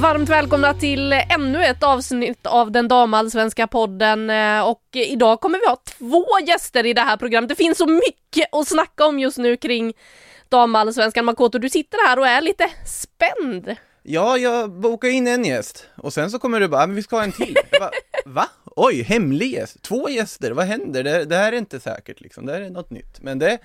[0.00, 5.66] Varmt välkomna till ännu ett avsnitt av den damallsvenska podden eh, och idag kommer vi
[5.66, 7.48] ha två gäster i det här programmet.
[7.48, 9.94] Det finns så mycket att snacka om just nu kring
[10.48, 11.24] damallsvenskan.
[11.24, 13.76] Makoto, du sitter här och är lite spänd.
[14.02, 17.02] Ja, jag bokar in en gäst och sen så kommer du bara, ah, men vi
[17.02, 17.56] ska ha en till.
[17.70, 17.90] Jag bara,
[18.34, 18.48] Va?
[18.76, 19.82] Oj, hemlig gäst?
[19.82, 21.02] Två gäster, vad händer?
[21.04, 23.20] Det, det här är inte säkert liksom, det här är något nytt.
[23.20, 23.58] Men det,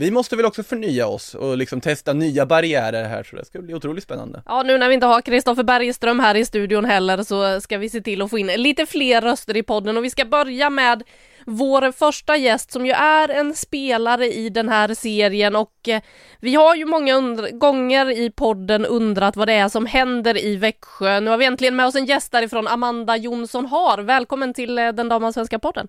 [0.00, 3.62] vi måste väl också förnya oss och liksom testa nya barriärer här så det ska
[3.62, 4.42] bli otroligt spännande.
[4.46, 7.88] Ja, nu när vi inte har Kristoffer Bergström här i studion heller så ska vi
[7.88, 11.02] se till att få in lite fler röster i podden och vi ska börja med
[11.46, 16.02] vår första gäst som ju är en spelare i den här serien och eh,
[16.40, 17.20] vi har ju många
[17.52, 21.20] gånger i podden undrat vad det är som händer i Växjö.
[21.20, 23.98] Nu har vi äntligen med oss en gäst därifrån, Amanda Jonsson Har.
[23.98, 25.88] Välkommen till eh, den damallsvenska podden.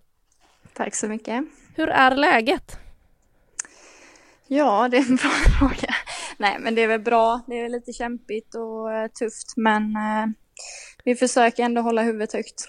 [0.74, 1.44] Tack så mycket.
[1.76, 2.78] Hur är läget?
[4.54, 5.96] Ja, det är en bra fråga.
[6.38, 7.42] Nej, men det är väl bra.
[7.48, 10.28] Det är lite kämpigt och uh, tufft, men uh,
[11.04, 12.66] vi försöker ändå hålla huvudet högt.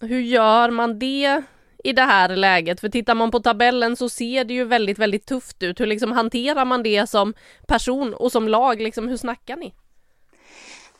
[0.00, 1.42] Hur gör man det
[1.84, 2.80] i det här läget?
[2.80, 5.80] För tittar man på tabellen så ser det ju väldigt, väldigt tufft ut.
[5.80, 7.34] Hur liksom hanterar man det som
[7.66, 8.80] person och som lag?
[8.80, 9.74] Liksom, hur snackar ni?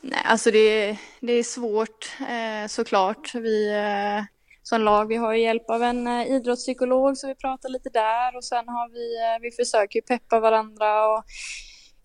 [0.00, 3.35] Nej, alltså det, det är svårt eh, såklart.
[3.35, 4.24] Vi eh,
[4.62, 5.08] som lag.
[5.08, 8.68] Vi har ju hjälp av en eh, idrottspsykolog så vi pratar lite där och sen
[8.68, 11.24] har vi, eh, vi försöker ju peppa varandra och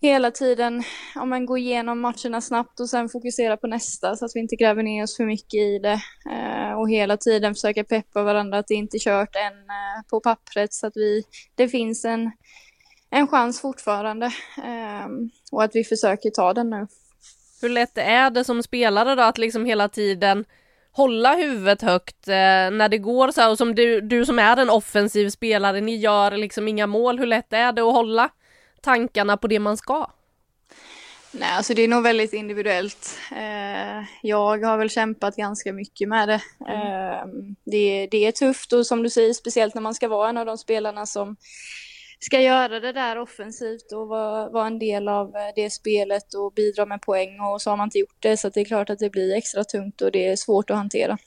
[0.00, 0.82] hela tiden
[1.14, 4.56] ja, men, gå igenom matcherna snabbt och sen fokusera på nästa så att vi inte
[4.56, 6.00] gräver ner oss för mycket i det.
[6.30, 10.20] Eh, och hela tiden försöka peppa varandra att det inte är kört än eh, på
[10.20, 11.22] pappret så att vi,
[11.54, 12.30] det finns en,
[13.10, 14.26] en chans fortfarande
[14.56, 15.08] eh,
[15.52, 16.86] och att vi försöker ta den nu.
[17.62, 20.44] Hur lätt är det som spelare då att liksom hela tiden
[20.98, 22.34] hålla huvudet högt eh,
[22.70, 25.96] när det går så här och som du, du som är en offensiv spelare, ni
[25.96, 28.30] gör liksom inga mål, hur lätt är det att hålla
[28.80, 30.10] tankarna på det man ska?
[31.30, 33.18] Nej, alltså det är nog väldigt individuellt.
[33.32, 36.40] Eh, jag har väl kämpat ganska mycket med det.
[36.68, 36.80] Mm.
[36.80, 37.26] Eh,
[37.64, 38.08] det.
[38.10, 40.58] Det är tufft och som du säger, speciellt när man ska vara en av de
[40.58, 41.36] spelarna som
[42.20, 46.52] ska göra det där offensivt och vara, vara en del av eh, det spelet och
[46.52, 48.98] bidra med poäng och så har man inte gjort det så det är klart att
[48.98, 51.18] det blir extra tungt och det är svårt att hantera.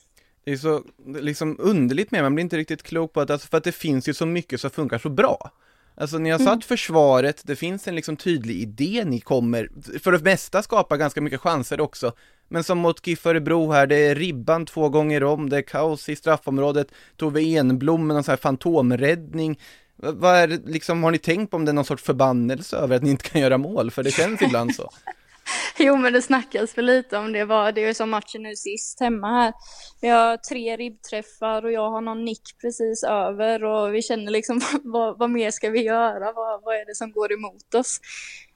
[0.44, 3.58] Det är så liksom underligt med, man blir inte riktigt klok på att, alltså, för
[3.58, 5.50] att det finns ju så mycket som funkar så bra.
[5.94, 6.60] Alltså ni har satt mm.
[6.60, 11.40] försvaret, det finns en liksom tydlig idé, ni kommer för det mesta skapa ganska mycket
[11.40, 12.12] chanser också.
[12.48, 16.08] Men som mot GIF Örebro här, det är ribban två gånger om, det är kaos
[16.08, 19.58] i straffområdet, Tove Enblom med någon sån här fantomräddning.
[20.04, 22.96] Vad är det, liksom, har ni tänkt på om det är någon sorts förbannelse över
[22.96, 23.90] att ni inte kan göra mål?
[23.90, 24.90] För det känns ibland så.
[25.78, 27.44] jo, men det snackas för lite om det.
[27.44, 29.52] Var, det är som matchen nu sist hemma här.
[30.00, 34.60] Vi har tre ribbträffar och jag har någon nick precis över och vi känner liksom
[34.82, 36.32] vad, vad mer ska vi göra?
[36.32, 38.00] Vad, vad är det som går emot oss?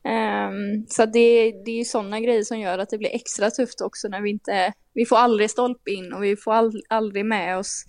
[0.05, 4.09] Um, så det, det är sådana grejer som gör att det blir extra tufft också
[4.09, 7.85] när vi inte, vi får aldrig stolpe in och vi får all, aldrig med oss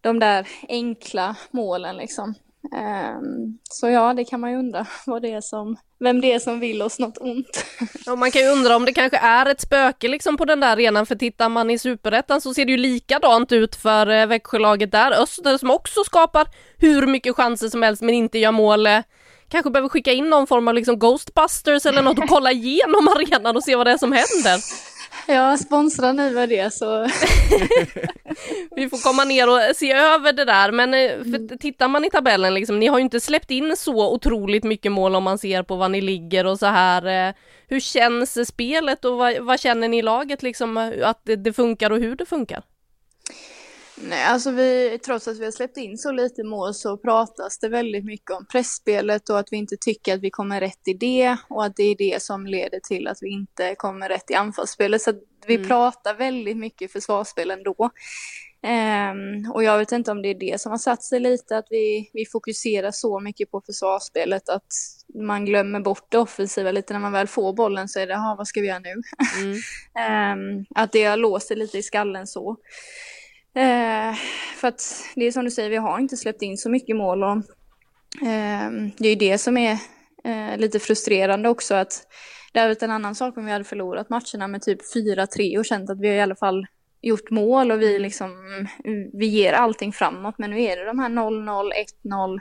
[0.00, 2.34] de där enkla målen liksom.
[2.74, 6.38] Ehm, så ja, det kan man ju undra vad det är som, vem det är
[6.38, 7.64] som vill oss något ont.
[8.06, 10.72] Ja, man kan ju undra om det kanske är ett spöke liksom på den där
[10.72, 14.92] arenan, för tittar man i superettan så ser det ju likadant ut för eh, Växjölaget
[14.92, 16.46] där, Öster som också skapar
[16.78, 18.86] hur mycket chanser som helst men inte gör mål.
[18.86, 19.00] Eh,
[19.48, 23.56] kanske behöver skicka in någon form av liksom Ghostbusters eller något och kolla igenom arenan
[23.56, 24.60] och se vad det är som händer.
[25.26, 27.02] Ja, sponsra nu med det så.
[28.76, 32.10] Vi får komma ner och se över det där, men eh, för tittar man i
[32.10, 35.62] tabellen liksom, ni har ju inte släppt in så otroligt mycket mål om man ser
[35.62, 37.28] på vad ni ligger och så här.
[37.28, 37.34] Eh,
[37.68, 41.90] hur känns spelet och vad, vad känner ni i laget liksom att det, det funkar
[41.90, 42.62] och hur det funkar?
[44.00, 47.68] Nej, alltså vi, trots att vi har släppt in så lite mål så pratas det
[47.68, 51.36] väldigt mycket om pressspelet och att vi inte tycker att vi kommer rätt i det
[51.48, 55.02] och att det är det som leder till att vi inte kommer rätt i anfallsspelet.
[55.02, 55.12] Så
[55.46, 55.68] vi mm.
[55.68, 57.90] pratar väldigt mycket försvarsspel ändå.
[58.62, 61.66] Um, och jag vet inte om det är det som har satt sig lite, att
[61.70, 64.72] vi, vi fokuserar så mycket på försvarsspelet att
[65.14, 68.48] man glömmer bort det offensiva lite när man väl får bollen så är det, vad
[68.48, 68.94] ska vi göra nu?
[69.42, 70.58] Mm.
[70.58, 72.56] um, att det har låst sig lite i skallen så.
[73.56, 74.14] Eh,
[74.56, 77.24] för att det är som du säger, vi har inte släppt in så mycket mål
[77.24, 77.36] och
[78.22, 79.78] eh, det är ju det som är
[80.24, 82.06] eh, lite frustrerande också att
[82.52, 85.64] det hade varit en annan sak om vi hade förlorat matcherna med typ 4-3 och
[85.64, 86.66] känt att vi i alla fall
[87.02, 88.30] gjort mål och vi liksom,
[89.12, 90.34] vi ger allting framåt.
[90.38, 91.70] Men nu är det de här 0-0,
[92.04, 92.40] 1-0.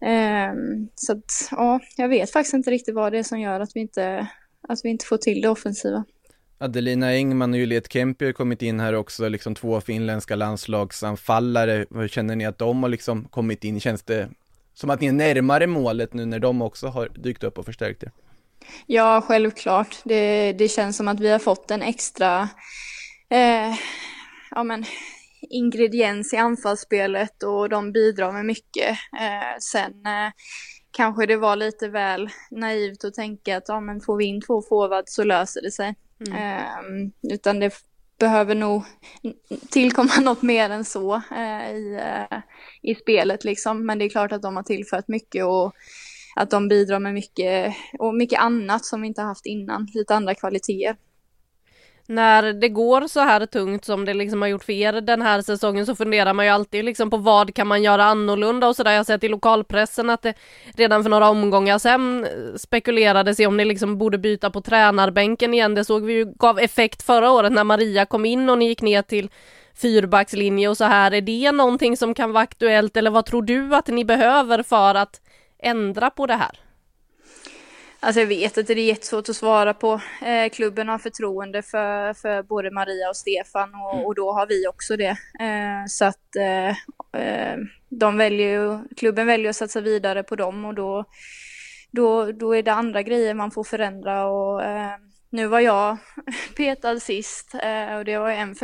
[0.00, 3.70] Ehm, så att, ja, jag vet faktiskt inte riktigt vad det är som gör att
[3.74, 4.28] vi inte,
[4.68, 6.04] att vi inte får till det offensiva.
[6.58, 11.86] Adelina Engman och Juliet Kempi har kommit in här också, liksom två finländska landslagsanfallare.
[11.90, 13.80] Hur känner ni att de har liksom kommit in?
[13.80, 14.28] Känns det
[14.74, 18.02] som att ni är närmare målet nu när de också har dykt upp och förstärkt
[18.02, 18.10] er?
[18.86, 19.96] Ja, självklart.
[20.04, 22.48] Det, det känns som att vi har fått en extra
[23.30, 23.74] eh,
[24.50, 24.84] ja, men,
[25.50, 28.90] ingrediens i anfallsspelet och de bidrar med mycket.
[29.20, 30.32] Eh, sen eh,
[30.90, 34.62] kanske det var lite väl naivt att tänka att ja, men får vi in två
[34.62, 35.94] forwards så löser det sig.
[36.20, 36.32] Mm.
[36.32, 37.74] Eh, utan det
[38.18, 38.84] behöver nog
[39.70, 42.38] tillkomma något mer än så eh, i, eh,
[42.82, 43.86] i spelet liksom.
[43.86, 45.74] Men det är klart att de har tillfört mycket och
[46.36, 50.34] att de bidrar med mycket och mycket annat som vi inte haft innan, lite andra
[50.34, 50.96] kvaliteter
[52.08, 55.42] när det går så här tungt som det liksom har gjort för er den här
[55.42, 58.90] säsongen så funderar man ju alltid liksom på vad kan man göra annorlunda och sådär.
[58.90, 60.34] Jag har sett i lokalpressen att det
[60.76, 62.26] redan för några omgångar sedan
[62.56, 65.74] spekulerades i om ni liksom borde byta på tränarbänken igen.
[65.74, 68.82] Det såg vi ju gav effekt förra året när Maria kom in och ni gick
[68.82, 69.30] ner till
[69.74, 71.14] fyrbackslinje och så här.
[71.14, 74.94] Är det någonting som kan vara aktuellt eller vad tror du att ni behöver för
[74.94, 75.20] att
[75.62, 76.65] ändra på det här?
[78.00, 80.00] Alltså jag vet att det är jättesvårt att svara på.
[80.22, 84.06] Eh, klubben har förtroende för, för både Maria och Stefan och, mm.
[84.06, 85.16] och då har vi också det.
[85.40, 86.68] Eh, så att eh,
[87.22, 87.56] eh,
[87.88, 91.04] de väljer, klubben väljer att satsa vidare på dem och då,
[91.90, 94.96] då, då är det andra grejer man får förändra och eh,
[95.30, 95.96] nu var jag
[96.56, 98.54] petad sist eh, och det var en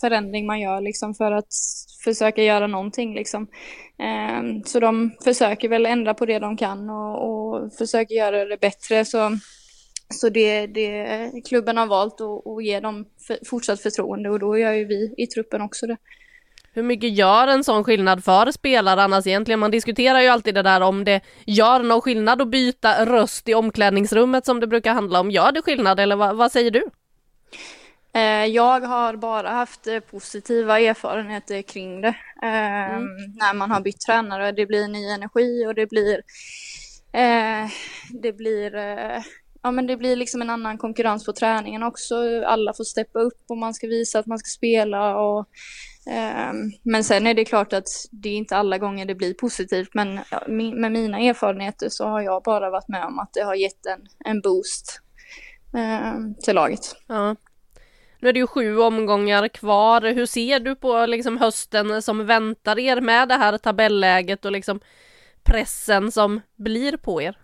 [0.00, 1.54] förändring man gör liksom för att
[2.04, 3.46] försöka göra någonting liksom.
[3.98, 8.60] Eh, så de försöker väl ändra på det de kan och, och försöker göra det
[8.60, 9.04] bättre.
[9.04, 9.38] Så,
[10.08, 14.72] så det, det klubben har valt att, ge dem för, fortsatt förtroende och då gör
[14.72, 15.96] ju vi i truppen också det.
[16.74, 19.60] Hur mycket gör en sån skillnad för spelare annars egentligen?
[19.60, 23.54] Man diskuterar ju alltid det där om det gör någon skillnad att byta röst i
[23.54, 25.30] omklädningsrummet som det brukar handla om.
[25.30, 26.84] Gör det skillnad eller vad, vad säger du?
[28.14, 32.14] Eh, jag har bara haft eh, positiva erfarenheter kring det.
[32.42, 33.06] Ehm, mm.
[33.34, 34.52] När man har bytt tränare.
[34.52, 36.22] Det blir ny energi och det blir
[37.12, 37.68] eh,
[38.22, 38.74] det blir
[39.62, 42.44] ja men det blir liksom en annan konkurrens på träningen också.
[42.46, 45.48] Alla får steppa upp och man ska visa att man ska spela och
[46.06, 49.94] Ehm, men sen är det klart att det är inte alla gånger det blir positivt,
[49.94, 53.86] men med mina erfarenheter så har jag bara varit med om att det har gett
[53.86, 55.00] en, en boost
[55.76, 56.96] ehm, till laget.
[57.06, 57.36] Ja.
[58.20, 60.00] Nu är det ju sju omgångar kvar.
[60.00, 64.80] Hur ser du på liksom hösten som väntar er med det här tabelläget och liksom
[65.42, 67.38] pressen som blir på er?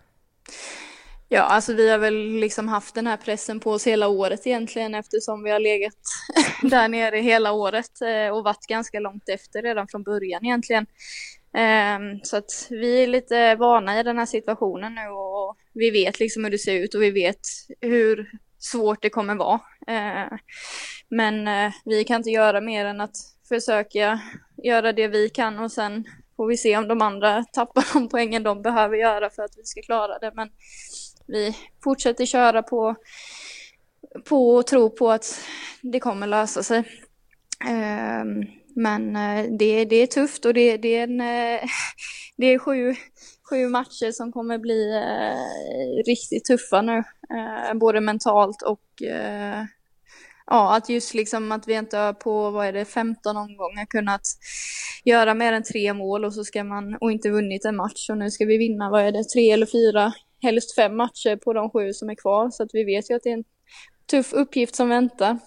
[1.31, 4.95] Ja, alltså vi har väl liksom haft den här pressen på oss hela året egentligen
[4.95, 5.93] eftersom vi har legat
[6.61, 10.85] där nere hela året eh, och varit ganska långt efter redan från början egentligen.
[11.53, 16.19] Ehm, så att vi är lite vana i den här situationen nu och vi vet
[16.19, 17.39] liksom hur det ser ut och vi vet
[17.81, 19.61] hur svårt det kommer vara.
[19.87, 20.37] Ehm,
[21.09, 23.15] men eh, vi kan inte göra mer än att
[23.49, 24.19] försöka
[24.63, 26.05] göra det vi kan och sen
[26.37, 29.63] får vi se om de andra tappar de poängen de behöver göra för att vi
[29.63, 30.31] ska klara det.
[30.35, 30.49] Men
[31.29, 32.95] vi fortsätter köra på,
[34.29, 35.39] på och tro på att
[35.81, 36.83] det kommer lösa sig.
[37.65, 38.45] Ehm,
[38.75, 41.69] men eh, det, det är tufft och det, det är, en, eh,
[42.37, 42.95] det är sju,
[43.49, 46.97] sju matcher som kommer bli eh, riktigt tuffa nu.
[47.33, 48.81] Eh, både mentalt och
[50.47, 54.21] ja, att just liksom att vi inte har på, vad är det, 15 omgångar kunnat
[55.03, 58.17] göra mer än tre mål och så ska man, och inte vunnit en match och
[58.17, 61.69] nu ska vi vinna, vad är det, tre eller fyra helst fem matcher på de
[61.69, 62.49] sju som är kvar.
[62.49, 63.43] Så att vi vet ju att det är en
[64.11, 65.39] tuff uppgift som väntar.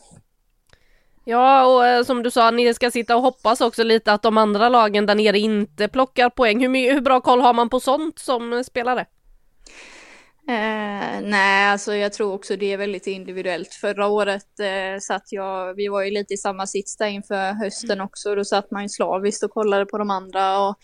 [1.25, 4.39] Ja, och eh, som du sa, ni ska sitta och hoppas också lite att de
[4.39, 6.61] andra lagen där nere inte plockar poäng.
[6.61, 9.07] Hur, hur bra koll har man på sånt som spelare?
[10.49, 13.75] Eh, nej, alltså jag tror också det är väldigt individuellt.
[13.75, 18.01] Förra året eh, satt jag, vi var ju lite i samma sits där inför hösten
[18.01, 20.77] också, då satt man ju slaviskt och kollade på de andra och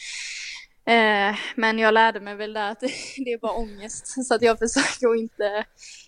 [0.88, 2.80] Eh, men jag lärde mig väl där att
[3.16, 4.26] det är bara ångest.
[4.26, 5.64] Så att jag försöker att inte,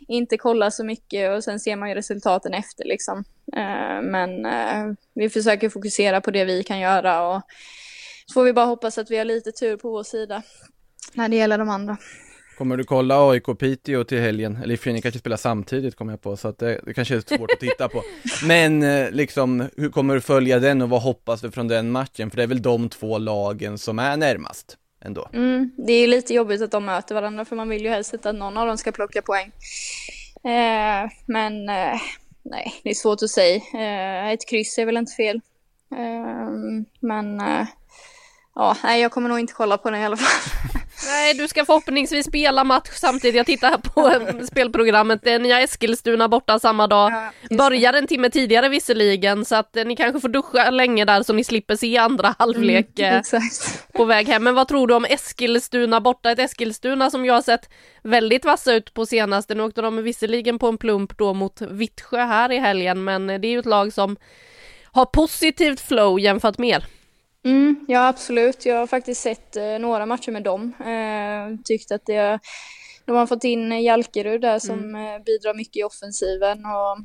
[0.08, 3.24] inte kolla så mycket och sen ser man ju resultaten efter liksom.
[3.56, 7.42] Eh, men eh, vi försöker fokusera på det vi kan göra och
[8.26, 10.42] så får vi bara hoppas att vi har lite tur på vår sida
[11.12, 11.96] när det gäller de andra.
[12.60, 14.58] Kommer du kolla AIK Piteå till helgen?
[14.62, 17.36] Eller i ni kanske spelar samtidigt kommer jag på, så att det, det kanske är
[17.36, 18.02] svårt att titta på.
[18.46, 22.30] Men eh, liksom, hur kommer du följa den och vad hoppas du från den matchen?
[22.30, 25.28] För det är väl de två lagen som är närmast ändå.
[25.32, 28.34] Mm, det är lite jobbigt att de möter varandra för man vill ju helst att
[28.34, 29.52] någon av dem ska plocka poäng.
[30.44, 32.00] Eh, men eh,
[32.42, 33.56] nej, det är svårt att säga.
[33.56, 35.40] Eh, ett kryss är väl inte fel.
[35.92, 36.50] Eh,
[37.00, 37.66] men eh,
[38.54, 40.70] ja, nej, jag kommer nog inte kolla på den i alla fall.
[41.06, 43.36] Nej, du ska förhoppningsvis spela match samtidigt.
[43.36, 44.12] Jag tittar på
[44.46, 45.24] spelprogrammet.
[45.24, 47.12] Ni har Eskilstuna borta samma dag.
[47.12, 51.32] Ja, Börjar en timme tidigare visserligen, så att ni kanske får duscha länge där så
[51.32, 53.40] ni slipper se andra halvlek mm, eh,
[53.92, 54.44] på väg hem.
[54.44, 56.30] Men vad tror du om Eskilstuna borta?
[56.30, 57.70] Ett Eskilstuna som jag har sett
[58.02, 59.54] väldigt vassa ut på senaste.
[59.54, 63.34] Nu åkte de visserligen på en plump då mot Vittsjö här i helgen, men det
[63.34, 64.16] är ju ett lag som
[64.92, 66.99] har positivt flow jämfört med er.
[67.44, 68.66] Mm, ja, absolut.
[68.66, 70.72] Jag har faktiskt sett eh, några matcher med dem.
[70.80, 72.38] Eh, tyckt att det,
[73.04, 75.14] de har fått in Jalkerud där som mm.
[75.14, 76.98] Eh, bidrar mycket i offensiven och,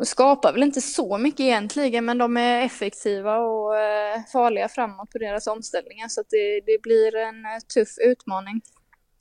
[0.00, 5.10] och skapar väl inte så mycket egentligen, men de är effektiva och eh, farliga framåt
[5.10, 8.60] på deras omställningar så det, det blir en eh, tuff utmaning.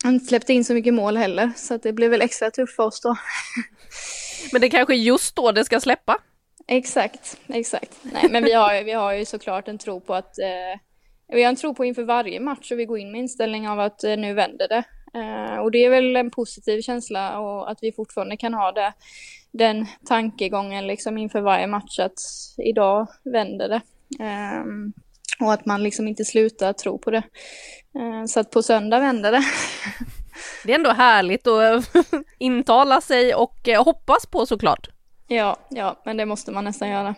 [0.04, 2.76] Jag har inte släppt in så mycket mål heller, så det blir väl extra tufft
[2.76, 3.16] för oss då.
[4.52, 6.18] men det är kanske just då det ska släppa?
[6.68, 8.00] Exakt, exakt.
[8.04, 10.80] Nej, men vi har, vi har ju såklart en tro på att eh,
[11.28, 13.80] vi har en tro på inför varje match och vi går in med inställning av
[13.80, 14.84] att eh, nu vänder det.
[15.20, 18.94] Eh, och det är väl en positiv känsla och att vi fortfarande kan ha det,
[19.52, 22.20] den tankegången liksom inför varje match att
[22.58, 23.82] idag vänder det.
[24.24, 24.64] Eh,
[25.40, 27.24] och att man liksom inte slutar tro på det.
[27.96, 29.44] Eh, så att på söndag vänder det.
[30.66, 31.96] Det är ändå härligt att
[32.38, 34.93] intala sig och eh, hoppas på såklart.
[35.28, 37.16] Ja, ja, men det måste man nästan göra.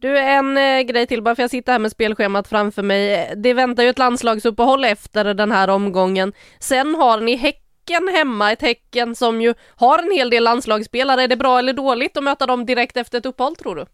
[0.00, 3.32] Du, en eh, grej till bara för jag sitter här med spelschemat framför mig.
[3.36, 6.32] Det väntar ju ett landslagsuppehåll efter den här omgången.
[6.58, 11.22] Sen har ni Häcken hemma, ett Häcken som ju har en hel del landslagsspelare.
[11.22, 13.86] Är det bra eller dåligt att möta dem direkt efter ett uppehåll tror du?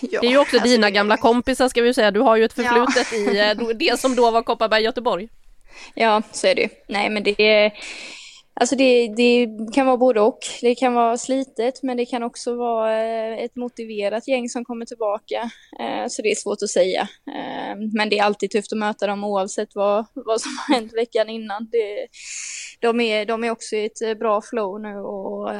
[0.00, 0.90] Ja, det är ju också alltså dina det...
[0.90, 2.10] gamla kompisar ska vi säga.
[2.10, 3.18] Du har ju ett förflutet ja.
[3.18, 5.28] i eh, det som då var Kopparberg Göteborg.
[5.94, 6.68] Ja, så är det ju.
[6.88, 7.72] Nej, men det är
[8.60, 10.38] Alltså det, det, kan vara både och.
[10.60, 14.86] Det kan vara slitet men det kan också vara eh, ett motiverat gäng som kommer
[14.86, 15.50] tillbaka.
[15.80, 17.00] Eh, så det är svårt att säga.
[17.26, 20.92] Eh, men det är alltid tufft att möta dem oavsett vad, vad som har hänt
[20.94, 21.68] veckan innan.
[21.72, 22.06] Det,
[22.80, 25.50] de, är, de är också i ett bra flow nu och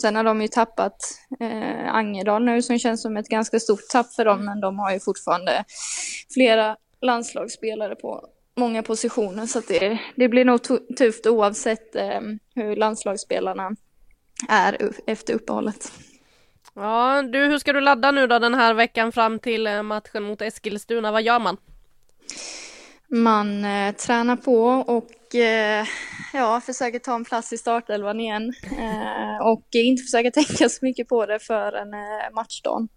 [0.00, 0.96] sen har de ju tappat
[1.86, 5.00] Angedal nu som känns som ett ganska stort tapp för dem men de har ju
[5.00, 5.64] fortfarande
[6.34, 8.28] flera landslagsspelare på
[8.58, 10.62] många positioner så det, det blir nog
[10.96, 12.20] tufft oavsett eh,
[12.54, 13.70] hur landslagsspelarna
[14.48, 15.92] är efter uppehållet.
[16.74, 20.22] Ja, du, hur ska du ladda nu då den här veckan fram till eh, matchen
[20.22, 21.12] mot Eskilstuna?
[21.12, 21.56] Vad gör man?
[23.08, 25.86] Man eh, tränar på och eh,
[26.32, 31.08] ja, försöker ta en plats i startelvan igen eh, och inte försöka tänka så mycket
[31.08, 32.88] på det för en eh, matchdagen.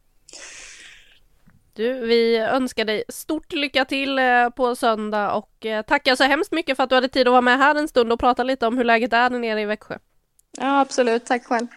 [1.73, 6.51] Du, vi önskar dig stort lycka till eh, på söndag och eh, tackar så hemskt
[6.51, 8.67] mycket för att du hade tid att vara med här en stund och prata lite
[8.67, 9.97] om hur läget är nere i Växjö.
[10.57, 11.25] Ja, absolut.
[11.25, 11.67] Tack själv.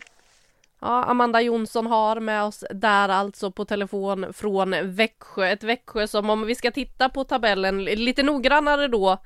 [0.81, 5.47] Ja, Amanda Jonsson har med oss där alltså på telefon från Växjö.
[5.47, 9.19] Ett Växjö som om vi ska titta på tabellen lite noggrannare då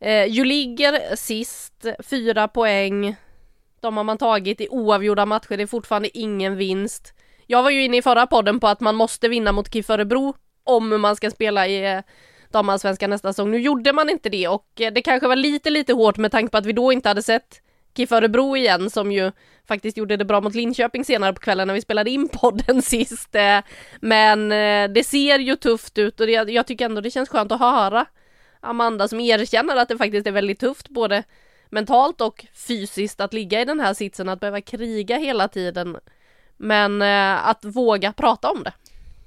[0.00, 3.16] eh, ju ligger sist, fyra poäng.
[3.80, 7.15] De har man tagit i oavgjorda matcher, det är fortfarande ingen vinst.
[7.46, 10.34] Jag var ju inne i förra podden på att man måste vinna mot KIF Örebro
[10.64, 12.00] om man ska spela i eh,
[12.50, 13.50] damallsvenskan nästa säsong.
[13.50, 16.50] Nu gjorde man inte det och eh, det kanske var lite, lite hårt med tanke
[16.50, 17.62] på att vi då inte hade sett
[17.96, 19.32] KIF Örebro igen som ju
[19.68, 23.34] faktiskt gjorde det bra mot Linköping senare på kvällen när vi spelade in podden sist.
[23.34, 23.58] Eh.
[24.00, 24.48] Men
[24.92, 28.06] det ser ju tufft ut och jag tycker ändå det känns skönt att höra
[28.60, 31.22] Amanda som erkänner att det faktiskt är väldigt tufft både
[31.70, 35.96] mentalt och fysiskt att ligga i den här sitsen, att behöva kriga hela tiden
[36.56, 38.72] men eh, att våga prata om det.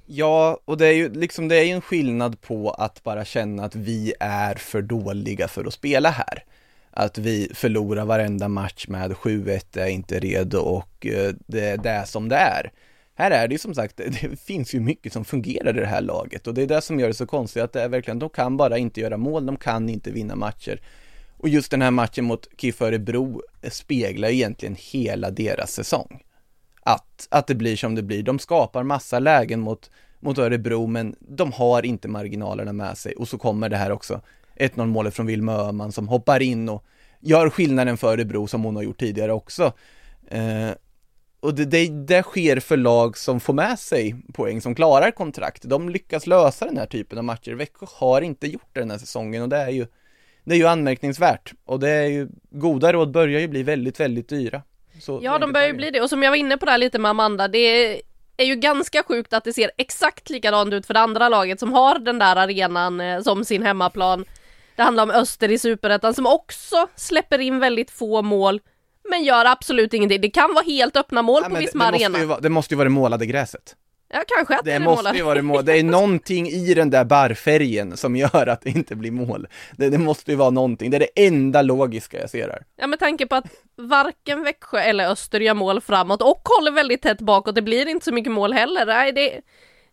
[0.06, 3.64] Ja, och det är ju liksom, det är ju en skillnad på att bara känna
[3.64, 6.44] att vi är för dåliga för att spela här.
[6.90, 12.06] Att vi förlorar varenda match med 7-1, är inte redo och eh, det är det
[12.06, 12.72] som det är.
[13.14, 16.02] Här är det ju som sagt, det finns ju mycket som fungerar i det här
[16.02, 18.30] laget och det är det som gör det så konstigt att det är verkligen, de
[18.30, 20.80] kan bara inte göra mål, de kan inte vinna matcher.
[21.36, 26.22] Och just den här matchen mot KIF Örebro speglar egentligen hela deras säsong
[26.80, 28.22] att, att det blir som det blir.
[28.22, 33.28] De skapar massa lägen mot, mot Örebro, men de har inte marginalerna med sig och
[33.28, 34.20] så kommer det här också
[34.56, 36.84] 1-0 målet från Wilma Öhman som hoppar in och
[37.20, 39.72] gör skillnaden för Örebro som hon har gjort tidigare också.
[40.28, 40.70] Eh,
[41.40, 45.62] och det, det, det sker för lag som får med sig poäng, som klarar kontrakt.
[45.62, 47.52] De lyckas lösa den här typen av matcher.
[47.52, 49.86] Växjö har inte gjort det den här säsongen och det är ju,
[50.44, 51.52] det är ju anmärkningsvärt.
[51.64, 54.62] Och det är ju, goda råd börjar ju bli väldigt, väldigt dyra.
[55.00, 56.00] Så ja, de börjar ju bli det.
[56.00, 58.02] Och som jag var inne på där lite med Amanda, det
[58.36, 61.72] är ju ganska sjukt att det ser exakt likadant ut för det andra laget som
[61.72, 64.24] har den där arenan eh, som sin hemmaplan.
[64.76, 68.60] Det handlar om Öster i Superettan som också släpper in väldigt få mål
[69.10, 70.20] men gör absolut ingenting.
[70.20, 72.40] Det kan vara helt öppna mål ja, på Visma Arena.
[72.40, 73.76] det måste ju vara det målade gräset.
[74.12, 75.64] Ja, kanske att det, det måste ju vara mål.
[75.64, 79.46] Det är någonting i den där barrfärgen som gör att det inte blir mål.
[79.76, 80.90] Det, det, måste ju vara någonting.
[80.90, 82.62] Det är det enda logiska jag ser här.
[82.76, 83.44] Ja, med tanke på att
[83.76, 87.54] varken Växjö eller Öster gör mål framåt och håller väldigt tätt bakåt.
[87.54, 88.86] Det blir inte så mycket mål heller.
[88.86, 89.40] Nej, det,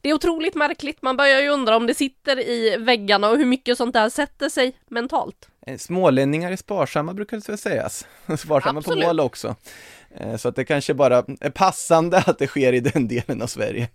[0.01, 1.01] det är otroligt märkligt.
[1.01, 4.49] Man börjar ju undra om det sitter i väggarna och hur mycket sånt där sätter
[4.49, 5.47] sig mentalt.
[5.67, 8.07] Eh, smålänningar är sparsamma brukar det sägas.
[8.37, 9.03] Sparsamma Absolut.
[9.03, 9.55] på mål också.
[10.19, 13.47] Eh, så att det kanske bara är passande att det sker i den delen av
[13.47, 13.89] Sverige.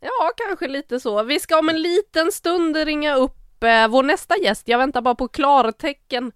[0.00, 1.22] Ja, kanske lite så.
[1.22, 4.68] Vi ska om en liten stund ringa upp eh, vår nästa gäst.
[4.68, 6.32] Jag väntar bara på klartecken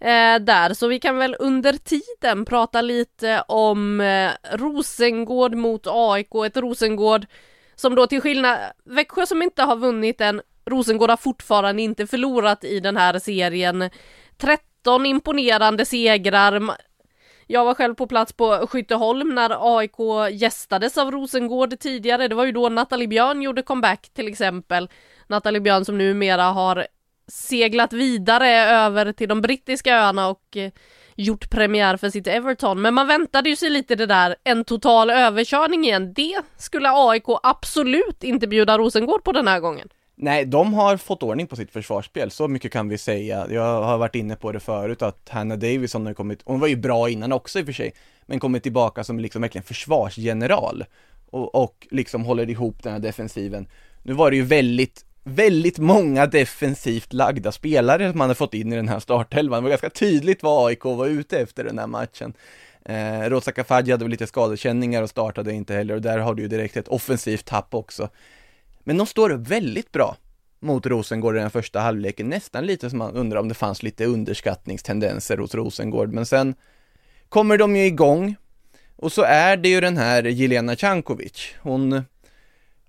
[0.00, 6.34] eh, där, så vi kan väl under tiden prata lite om eh, Rosengård mot AIK,
[6.46, 7.26] ett Rosengård
[7.74, 12.64] som då till skillnad, Växjö som inte har vunnit än, Rosengård har fortfarande inte förlorat
[12.64, 13.90] i den här serien.
[14.38, 16.76] 13 imponerande segrar.
[17.52, 19.96] Jag var själv på plats på Skytteholm när AIK
[20.32, 22.28] gästades av Rosengård tidigare.
[22.28, 24.88] Det var ju då Nathalie Björn gjorde comeback till exempel.
[25.26, 26.86] Nathalie Björn som numera har
[27.28, 30.70] seglat vidare över till de brittiska öarna och eh,
[31.16, 32.82] gjort premiär för sitt Everton.
[32.82, 36.12] Men man väntade ju sig lite det där, en total överkörning igen.
[36.12, 39.88] Det skulle AIK absolut inte bjuda Rosengård på den här gången.
[40.14, 43.46] Nej, de har fått ordning på sitt försvarsspel, så mycket kan vi säga.
[43.50, 46.76] Jag har varit inne på det förut att Hannah Davison har kommit, hon var ju
[46.76, 47.94] bra innan också i och för sig,
[48.26, 50.84] men kommit tillbaka som liksom verkligen försvarsgeneral
[51.30, 53.68] och, och liksom håller ihop den här defensiven.
[54.02, 58.72] Nu var det ju väldigt, väldigt många defensivt lagda spelare som man har fått in
[58.72, 59.58] i den här startelvan.
[59.58, 62.34] Det var ganska tydligt vad AIK var ute efter den här matchen.
[62.84, 66.42] Eh, Rosa Kafaji hade väl lite skadekänningar och startade inte heller och där har du
[66.42, 68.08] ju direkt ett offensivt tapp också.
[68.84, 70.16] Men de står upp väldigt bra
[70.60, 74.04] mot Rosengård i den första halvleken, nästan lite som man undrar om det fanns lite
[74.04, 76.54] underskattningstendenser hos Rosengård, men sen
[77.28, 78.36] kommer de ju igång.
[78.96, 82.02] Och så är det ju den här Jelena Cankovic, hon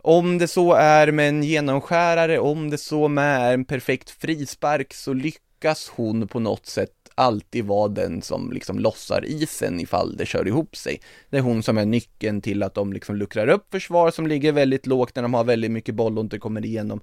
[0.06, 5.14] om det så är med en genomskärare, om det så med en perfekt frispark så
[5.14, 10.48] lyckas hon på något sätt alltid vara den som liksom lossar isen ifall det kör
[10.48, 11.02] ihop sig.
[11.30, 14.52] Det är hon som är nyckeln till att de liksom luckrar upp försvar som ligger
[14.52, 17.02] väldigt lågt när de har väldigt mycket boll och inte kommer igenom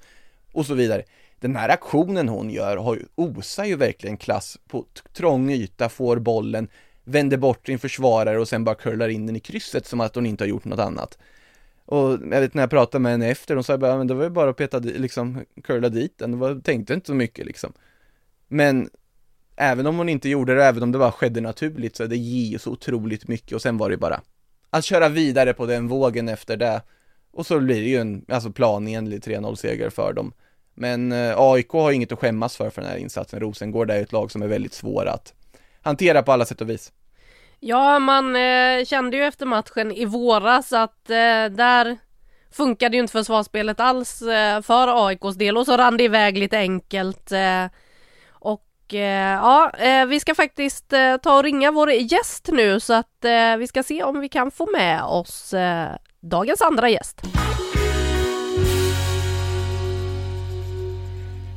[0.53, 1.03] och så vidare.
[1.41, 6.19] Den här aktionen hon gör har ju, osar ju verkligen klass på trång yta, får
[6.19, 6.69] bollen,
[7.05, 10.27] vänder bort sin försvarare och sen bara curlar in den i krysset som att hon
[10.27, 11.19] inte har gjort något annat.
[11.85, 14.25] Och jag vet när jag pratade med henne efter, hon sa bara, men det var
[14.25, 17.73] ju bara att peta, liksom, curla dit den, det var, tänkte inte så mycket liksom.
[18.49, 18.91] Men
[19.61, 22.51] även om hon inte gjorde det, även om det bara skedde naturligt, så det ger
[22.51, 24.21] ju så otroligt mycket och sen var det bara
[24.71, 26.83] att köra vidare på den vågen efter det.
[27.33, 30.33] Och så blir det ju en, alltså planenlig 3-0 seger för dem.
[30.75, 33.41] Men eh, AIK har inget att skämmas för för den här insatsen.
[33.41, 35.35] Rosengård är ett lag som är väldigt svåra att
[35.83, 36.93] hantera på alla sätt och vis.
[37.61, 41.99] Ja, man eh, kände ju efter matchen i våras att eh, där
[42.53, 46.59] funkade ju inte försvarsspelet alls eh, för AIKs del och så rann det iväg lite
[46.59, 47.33] enkelt.
[47.33, 47.65] Eh,
[48.95, 53.07] Eh, ja, eh, vi ska faktiskt eh, ta och ringa vår gäst nu så att
[53.59, 55.55] vi ska se om vi kan få med oss
[56.21, 57.23] dagens andra gäst.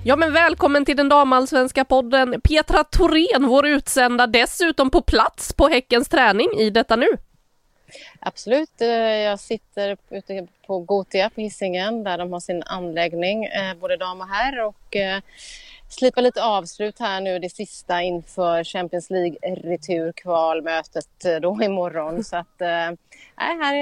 [0.06, 5.67] Ja men välkommen till den damallsvenska podden Petra Thorén, vår utsända dessutom på plats på
[5.67, 7.08] Häckens träning i detta nu.
[8.19, 8.72] Absolut,
[9.26, 13.48] jag sitter ute på Gotia på Hisingen där de har sin anläggning,
[13.82, 14.96] både dam och herr och
[15.93, 22.38] slipa lite avslut här nu det sista inför Champions League returkvalmötet eh, då imorgon så
[22.38, 22.67] att eh,
[23.38, 23.75] nej, här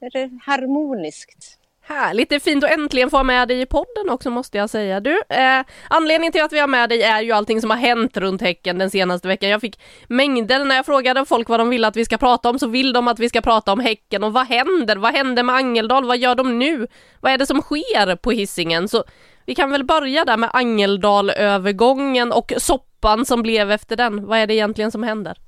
[0.00, 1.60] är det harmoniskt.
[1.90, 4.70] Härligt, det är fint att äntligen få ha med dig i podden också måste jag
[4.70, 5.00] säga.
[5.00, 8.16] Du, eh, anledningen till att vi har med dig är ju allting som har hänt
[8.16, 9.50] runt Häcken den senaste veckan.
[9.50, 12.58] Jag fick mängder när jag frågade folk vad de vill att vi ska prata om
[12.58, 14.96] så vill de att vi ska prata om Häcken och vad händer?
[14.96, 16.04] Vad händer med Angeldal?
[16.04, 16.86] Vad gör de nu?
[17.20, 18.88] Vad är det som sker på hissingen?
[18.88, 19.04] Så
[19.50, 24.26] vi kan väl börja där med Angeldalövergången och soppan som blev efter den.
[24.26, 25.38] Vad är det egentligen som händer?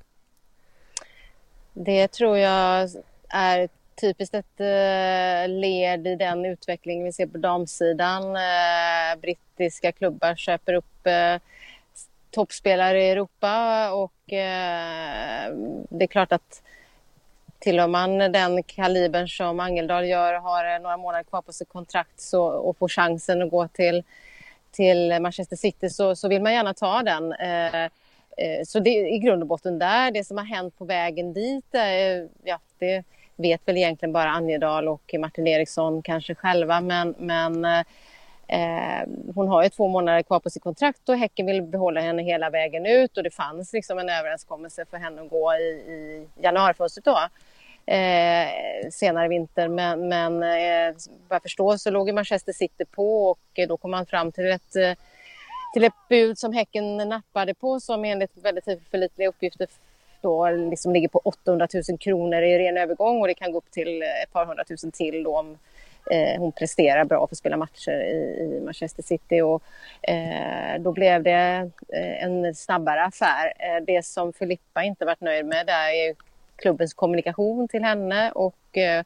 [1.73, 2.89] Det tror jag
[3.29, 3.69] är
[4.01, 8.35] typiskt ett eh, led i den utveckling vi ser på damsidan.
[8.35, 11.35] Eh, brittiska klubbar köper upp eh,
[12.31, 14.13] toppspelare i Europa och
[15.89, 16.61] det är klart att
[17.63, 22.21] tillhör man den kalibern som Angeldal gör har eh, några månader kvar på sitt kontrakt
[22.21, 24.03] så, och får chansen att gå till,
[24.71, 27.33] till Manchester City så, så vill man gärna ta den.
[27.33, 30.11] Eh, eh, så det är i grund och botten där.
[30.11, 33.03] Det som har hänt på vägen dit, eh, ja, det
[33.35, 37.83] vet väl egentligen bara Angeldal och Martin Eriksson kanske själva men, men
[38.47, 42.01] Eh, eh hon har ju två månader kvar på sitt kontrakt och Häcken vill behålla
[42.01, 45.63] henne hela vägen ut och det fanns liksom en överenskommelse för henne att gå i,
[45.63, 47.19] i januarifönstret då.
[47.85, 50.95] Eh, senare i vinter men, men eh,
[51.27, 54.51] vad jag förstår så låg Manchester City på och eh, då kom man fram till
[54.51, 54.93] ett, eh,
[55.73, 59.67] till ett bud som Häcken nappade på som enligt väldigt förlitliga uppgifter
[60.21, 63.71] då liksom ligger på 800 000 kronor i ren övergång och det kan gå upp
[63.71, 65.57] till eh, ett par hundratusen till då om
[66.11, 69.41] eh, hon presterar bra för att spela matcher i, i Manchester City.
[69.41, 69.63] Och,
[70.01, 73.53] eh, då blev det eh, en snabbare affär.
[73.59, 76.15] Eh, det som Filippa inte varit nöjd med där är
[76.63, 79.03] klubbens kommunikation till henne och eh,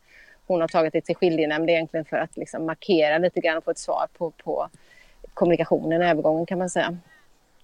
[0.47, 3.71] hon har tagit det till skiljenämnd egentligen för att liksom markera lite grann och få
[3.71, 4.69] ett svar på, på
[5.33, 6.97] kommunikationen övergången kan man säga.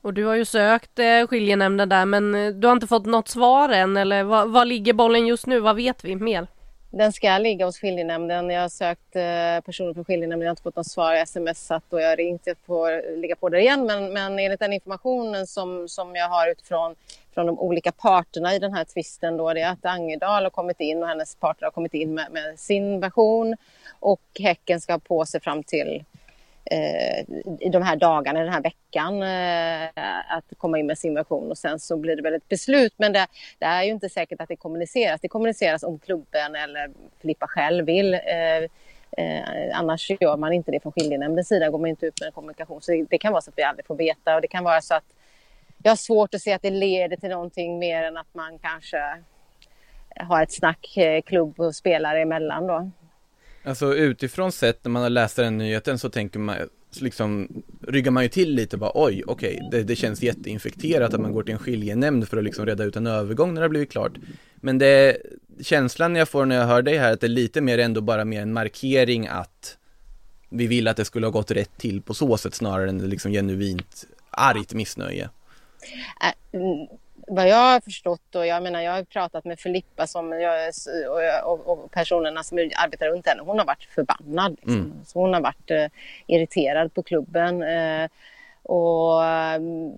[0.01, 3.69] Och du har ju sökt eh, skiljenämnden där men du har inte fått något svar
[3.69, 5.59] än eller var ligger bollen just nu?
[5.59, 6.47] Vad vet vi mer?
[6.95, 8.49] Den ska ligga hos skiljenämnden.
[8.49, 11.13] Jag har sökt eh, personer från skiljenämnden, jag har inte fått något svar.
[11.13, 12.41] Jag smsat och jag har ringt.
[12.45, 13.85] Jag får ligga på där igen.
[13.85, 16.95] Men, men enligt den informationen som, som jag har utifrån
[17.33, 20.79] från de olika parterna i den här tvisten då, det är att Angedal har kommit
[20.79, 23.55] in och hennes parter har kommit in med, med sin version
[23.99, 26.03] och Häcken ska ha på sig fram till
[26.65, 27.19] eh,
[27.59, 31.57] i de här dagarna, den här veckan, eh, att komma in med sin version och
[31.57, 32.93] sen så blir det väl ett beslut.
[32.97, 33.27] Men det,
[33.59, 35.21] det, är ju inte säkert att det kommuniceras.
[35.21, 36.91] Det kommuniceras om klubben eller
[37.21, 38.13] Filippa själv vill.
[38.13, 38.63] Eh,
[39.17, 42.33] eh, annars gör man inte det från skiljenämndens sida, går man inte ut med en
[42.33, 42.81] kommunikation.
[42.81, 44.81] Så det, det, kan vara så att vi aldrig får veta och det kan vara
[44.81, 45.03] så att
[45.83, 48.97] jag har svårt att se att det leder till någonting mer än att man kanske
[50.19, 52.91] har ett snack eh, klubb och spelare emellan då.
[53.63, 56.55] Alltså utifrån sett när man läser den nyheten så tänker man
[57.01, 61.21] liksom ryggar man ju till lite bara oj okej okay, det, det, känns jätteinfekterat att
[61.21, 63.69] man går till en skiljenämnd för att liksom reda ut en övergång när det har
[63.69, 64.11] blivit klart
[64.55, 65.17] Men det
[65.61, 68.25] känslan jag får när jag hör dig här att det är lite mer ändå bara
[68.25, 69.77] mer en markering att
[70.49, 73.31] vi vill att det skulle ha gått rätt till på så sätt snarare än liksom
[73.31, 75.29] genuint argt missnöje.
[76.21, 76.59] Äh,
[77.27, 80.73] vad jag har förstått och jag menar jag har pratat med Filippa som jag,
[81.43, 83.43] och, och, personerna som arbetar runt henne.
[83.43, 84.51] Hon har varit förbannad.
[84.51, 84.75] Liksom.
[84.75, 85.05] Mm.
[85.05, 85.85] Så hon har varit eh,
[86.27, 87.63] irriterad på klubben.
[87.63, 88.09] Eh,
[88.63, 89.91] och mm,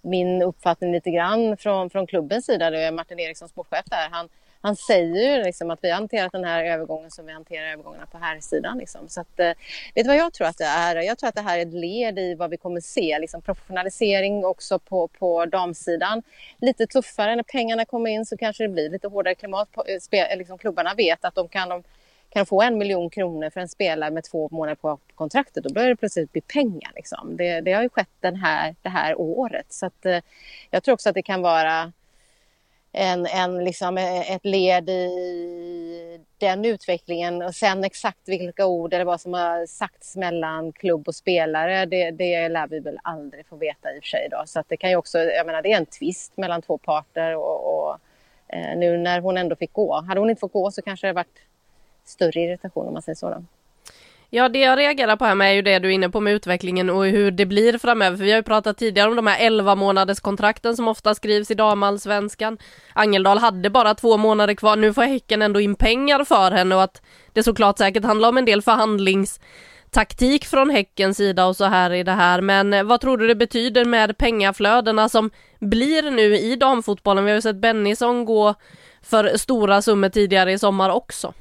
[0.00, 4.28] min uppfattning lite grann från, från klubbens sida, det är Martin Eriksson, sportchef där, han,
[4.60, 8.06] han säger ju liksom att vi har hanterat den här övergången som vi hanterar övergångarna
[8.06, 8.78] på här sidan.
[8.78, 9.08] Liksom.
[9.08, 9.52] Så att, eh,
[9.94, 10.96] vet du vad jag tror att det är?
[10.96, 14.44] Jag tror att det här är ett led i vad vi kommer se, liksom professionalisering
[14.44, 16.22] också på, på damsidan.
[16.60, 19.72] Lite tuffare när pengarna kommer in så kanske det blir lite hårdare klimat.
[19.72, 21.82] På, eh, eh liksom, klubbarna vet att de kan de
[22.30, 25.88] kan få en miljon kronor för en spelare med två månader på kontraktet, då börjar
[25.88, 26.92] det plötsligt bli pengar.
[26.94, 27.36] Liksom.
[27.36, 29.66] Det, det har ju skett den här, det här året.
[29.68, 30.18] Så att, eh,
[30.70, 31.92] jag tror också att det kan vara
[32.98, 37.42] en, en, liksom eh, ett led i den utvecklingen.
[37.42, 42.10] Och sen exakt vilka ord eller vad som har sagts mellan klubb och spelare, det,
[42.10, 44.28] det lär vi väl aldrig få veta i och för sig.
[44.30, 44.42] Då.
[44.46, 47.36] Så att det kan ju också, jag menar det är en tvist mellan två parter
[47.36, 47.98] och, och
[48.48, 50.00] eh, nu när hon ändå fick gå.
[50.00, 51.38] Hade hon inte fått gå så kanske det varit
[52.04, 53.30] större irritation om man säger så.
[53.30, 53.44] Då.
[54.30, 56.34] Ja, det jag reagerar på här med är ju det du är inne på med
[56.34, 58.16] utvecklingen och hur det blir framöver.
[58.16, 61.50] För vi har ju pratat tidigare om de här 11 månaders kontrakten som ofta skrivs
[61.50, 62.58] i damallsvenskan.
[62.92, 64.76] Angeldal hade bara två månader kvar.
[64.76, 68.38] Nu får Häcken ändå in pengar för henne och att det såklart säkert handlar om
[68.38, 72.40] en del förhandlingstaktik från Häckens sida och så här i det här.
[72.40, 77.24] Men eh, vad tror du det betyder med pengaflödena som blir nu i damfotbollen?
[77.24, 78.54] Vi har ju sett Bennison gå
[79.02, 81.34] för stora summor tidigare i sommar också.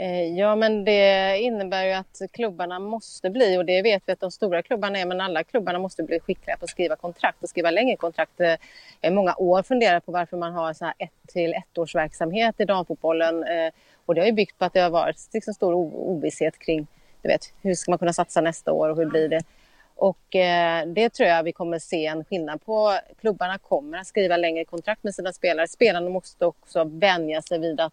[0.00, 4.20] Eh, ja, men det innebär ju att klubbarna måste bli, och det vet vi att
[4.20, 7.48] de stora klubbarna är, men alla klubbarna måste bli skickliga på att skriva kontrakt och
[7.48, 8.40] skriva längre kontrakt.
[9.00, 13.44] I många år funderat på varför man har så här ett till ettårsverksamhet i damfotbollen.
[14.06, 16.86] Och det har ju byggt på att det har varit liksom stor ovisshet kring
[17.22, 19.42] du vet, hur ska man kunna satsa nästa år och hur blir det?
[19.94, 22.98] Och eh, det tror jag vi kommer se en skillnad på.
[23.20, 25.68] Klubbarna kommer att skriva längre kontrakt med sina spelare.
[25.68, 27.92] Spelarna måste också vänja sig vid att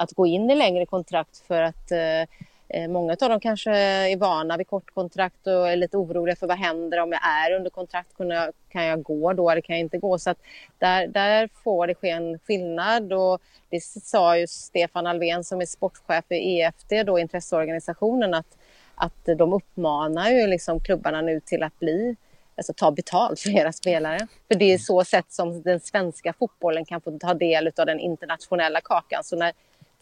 [0.00, 2.20] att gå in i längre kontrakt för att eh,
[2.68, 6.58] eh, många av dem kanske är vana vid kortkontrakt och är lite oroliga för vad
[6.58, 8.16] händer om jag är under kontrakt.
[8.16, 10.18] Kan jag, kan jag gå då eller kan jag inte gå?
[10.18, 10.38] Så att
[10.78, 15.66] där, där får det ske en skillnad och det sa ju Stefan Alvén som är
[15.66, 18.58] sportchef i EFD, då intresseorganisationen, att,
[18.94, 22.16] att de uppmanar ju liksom klubbarna nu till att bli
[22.56, 24.26] alltså ta betalt för era spelare.
[24.48, 28.00] För det är så sätt som den svenska fotbollen kan få ta del av den
[28.00, 29.24] internationella kakan.
[29.24, 29.52] Så när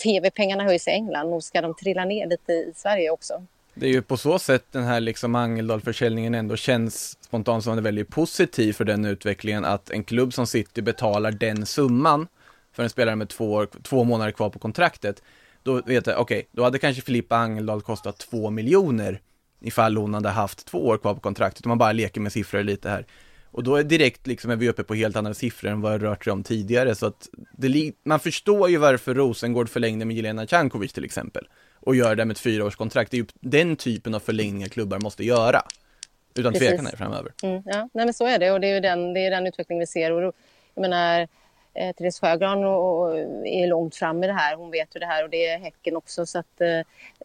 [0.02, 3.42] tv-pengarna höjs i England, nog ska de trilla ner lite i Sverige också.
[3.74, 8.08] Det är ju på så sätt den här liksom Angeldal-försäljningen ändå känns spontant som väldigt
[8.08, 12.26] positiv för den utvecklingen att en klubb som City betalar den summan
[12.72, 15.22] för en spelare med två, år, två månader kvar på kontraktet.
[15.62, 19.20] Då vet jag, okej, okay, då hade kanske Filippa Angeldal kostat två miljoner
[19.60, 22.62] ifall hon hade haft två år kvar på kontraktet, om man bara leker med siffror
[22.62, 23.06] lite här.
[23.58, 26.06] Och då är direkt liksom är vi uppe på helt andra siffror än vad det
[26.06, 30.46] rört sig om tidigare, så att det, man förstår ju varför Rosengård förlängde med Jelena
[30.46, 31.48] Cankovic till exempel,
[31.80, 33.10] och gör det med ett fyraårskontrakt.
[33.10, 35.62] Det är ju den typen av förlängningar klubbar måste göra,
[36.34, 36.68] utan Precis.
[36.68, 37.32] tvekan här framöver.
[37.42, 39.46] Mm, ja, nej men så är det och det är ju den, det är den
[39.46, 40.12] utveckling vi ser.
[40.12, 40.34] Och
[40.74, 41.28] jag menar,
[41.74, 44.56] eh, Therese Sjögran och, och är långt fram i det här.
[44.56, 46.26] Hon vet ju det här och det är Häcken också.
[46.26, 46.68] Så att, eh,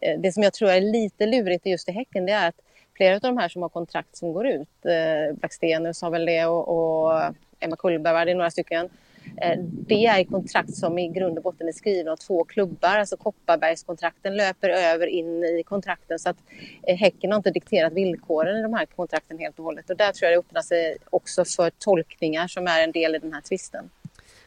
[0.02, 2.60] eh, det som jag tror är lite lurigt just i Häcken det är att
[2.96, 6.46] flera av de här som har kontrakt som går ut, eh, Blackstenius har väl det
[6.46, 7.22] och, och
[7.60, 8.88] Emma Kullberg, det är några stycken.
[9.36, 12.98] Eh, det är kontrakt som i grund och botten är skrivna av två klubbar.
[12.98, 16.36] Alltså Kopparbergskontrakten löper över in i kontrakten så att
[16.82, 19.90] eh, Häcken har inte dikterat villkoren i de här kontrakten helt och hållet.
[19.90, 23.18] Och där tror jag det öppnar sig också för tolkningar som är en del i
[23.18, 23.90] den här tvisten.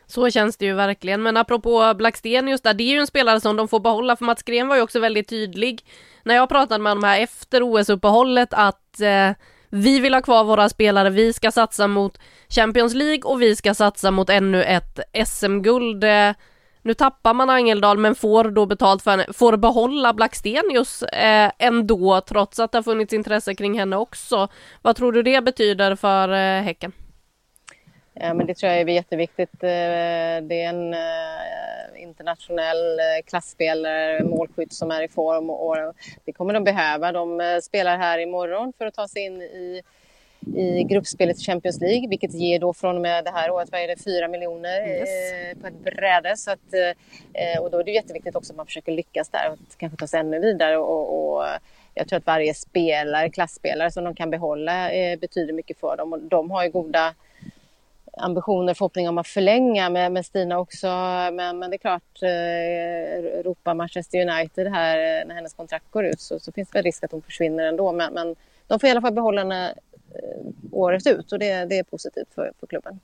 [0.08, 3.56] Så känns det ju verkligen, men apropå Blackstenius där, det är ju en spelare som
[3.56, 5.86] de får behålla, för Mats Gren var ju också väldigt tydlig
[6.24, 9.32] när jag pratade med honom här efter OS-uppehållet att eh,
[9.70, 12.18] vi vill ha kvar våra spelare, vi ska satsa mot
[12.50, 16.04] Champions League och vi ska satsa mot ännu ett SM-guld.
[16.04, 16.32] Eh,
[16.82, 22.22] nu tappar man Angeldal men får då betalt för henne, får behålla Blackstenius eh, ändå
[22.22, 24.48] trots att det har funnits intresse kring henne också.
[24.82, 26.92] Vad tror du det betyder för eh, Häcken?
[28.20, 29.64] Ja, men det tror jag är jätteviktigt.
[29.64, 35.76] Eh, det är en eh, internationell eh, klassspelare, målskytt som är i form och
[36.26, 37.12] det kommer de behöva.
[37.12, 39.82] De spelar här imorgon för att ta sig in i
[40.56, 43.88] i gruppspelet Champions League, vilket ger då från och med det här året, vad är
[43.88, 45.10] det, 4 miljoner yes.
[45.62, 46.38] på ett bräde.
[46.38, 46.74] Så att,
[47.60, 50.20] och då är det jätteviktigt också att man försöker lyckas där och kanske ta sig
[50.20, 50.78] ännu vidare.
[50.78, 51.46] Och, och
[51.94, 54.90] jag tror att varje spelare, klassspelare som de kan behålla
[55.22, 57.14] betyder mycket för dem och de har ju goda
[58.20, 60.88] ambitioner, förhoppningar om att förlänga med, med Stina också.
[61.34, 66.06] Men, men det är klart, eh, ropar Manchester United här eh, när hennes kontrakt går
[66.06, 67.92] ut så, så finns det risk att hon försvinner ändå.
[67.92, 68.36] Men, men
[68.68, 69.74] de får i alla fall behålla henne
[70.16, 73.00] eh, året ut och det, det är positivt för, för klubben.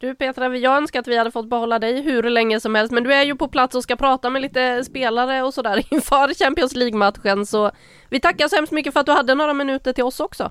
[0.00, 3.04] Du Petra, jag önskar att vi hade fått behålla dig hur länge som helst, men
[3.04, 6.76] du är ju på plats och ska prata med lite spelare och sådär inför Champions
[6.76, 7.70] League-matchen, så
[8.10, 10.50] vi tackar så hemskt mycket för att du hade några minuter till oss också.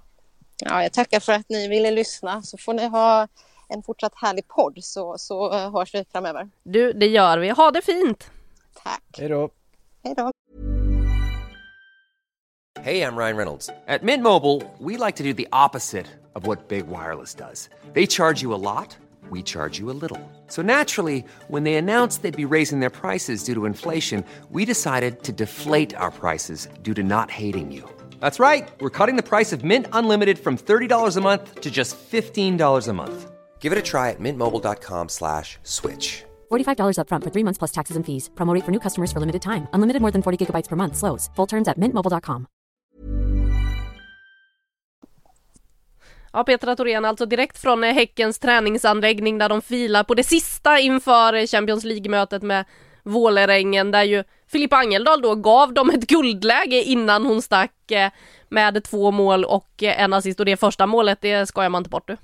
[0.66, 3.28] Ja, jag tackar för att ni ville lyssna, så får ni ha
[3.68, 6.50] en fortsatt härlig podd så, så uh, hörs vi framöver.
[6.64, 7.50] Du, det gör vi.
[7.50, 8.32] Ha det fint!
[8.84, 9.04] Tack!
[9.18, 9.50] Hej då!
[10.04, 10.32] Hej då!
[12.82, 13.70] Hej, jag Ryan Reynolds.
[13.88, 17.70] At Mint Mobile, we like to do the opposite of what Big Wireless does.
[17.94, 18.98] They charge you a lot,
[19.30, 20.20] we charge you a little.
[20.48, 25.24] So naturally, when they announced they'd be raising their prices due to inflation, we decided
[25.24, 27.84] to deflate our prices due to not hating you.
[28.20, 28.70] That's right.
[28.80, 32.94] We're cutting the price of Mint Unlimited from $30 a month to just $15 a
[32.94, 33.32] month.
[33.60, 36.24] Give it a try at mintmobile.com slash switch.
[36.52, 38.30] $45 upfront for three months plus taxes and fees.
[38.36, 39.68] Promote for new customers for limited time.
[39.74, 40.96] Unlimited more than 40 gigabytes per month.
[40.96, 41.30] Slows.
[41.36, 42.48] Full terms at mintmobile.com.
[46.34, 51.48] Ja, Petra Thorén, alltså direkt från Häckens träningsanläggning där de filar på det sista inför
[51.48, 52.66] Champions League-mötet med
[53.04, 58.12] Vålerengen där ju Filippa Angeldal då gav dem ett guldläge innan hon stack eh,
[58.50, 62.08] med två mål och en assist och det första målet, det skojar man inte bort
[62.08, 62.18] du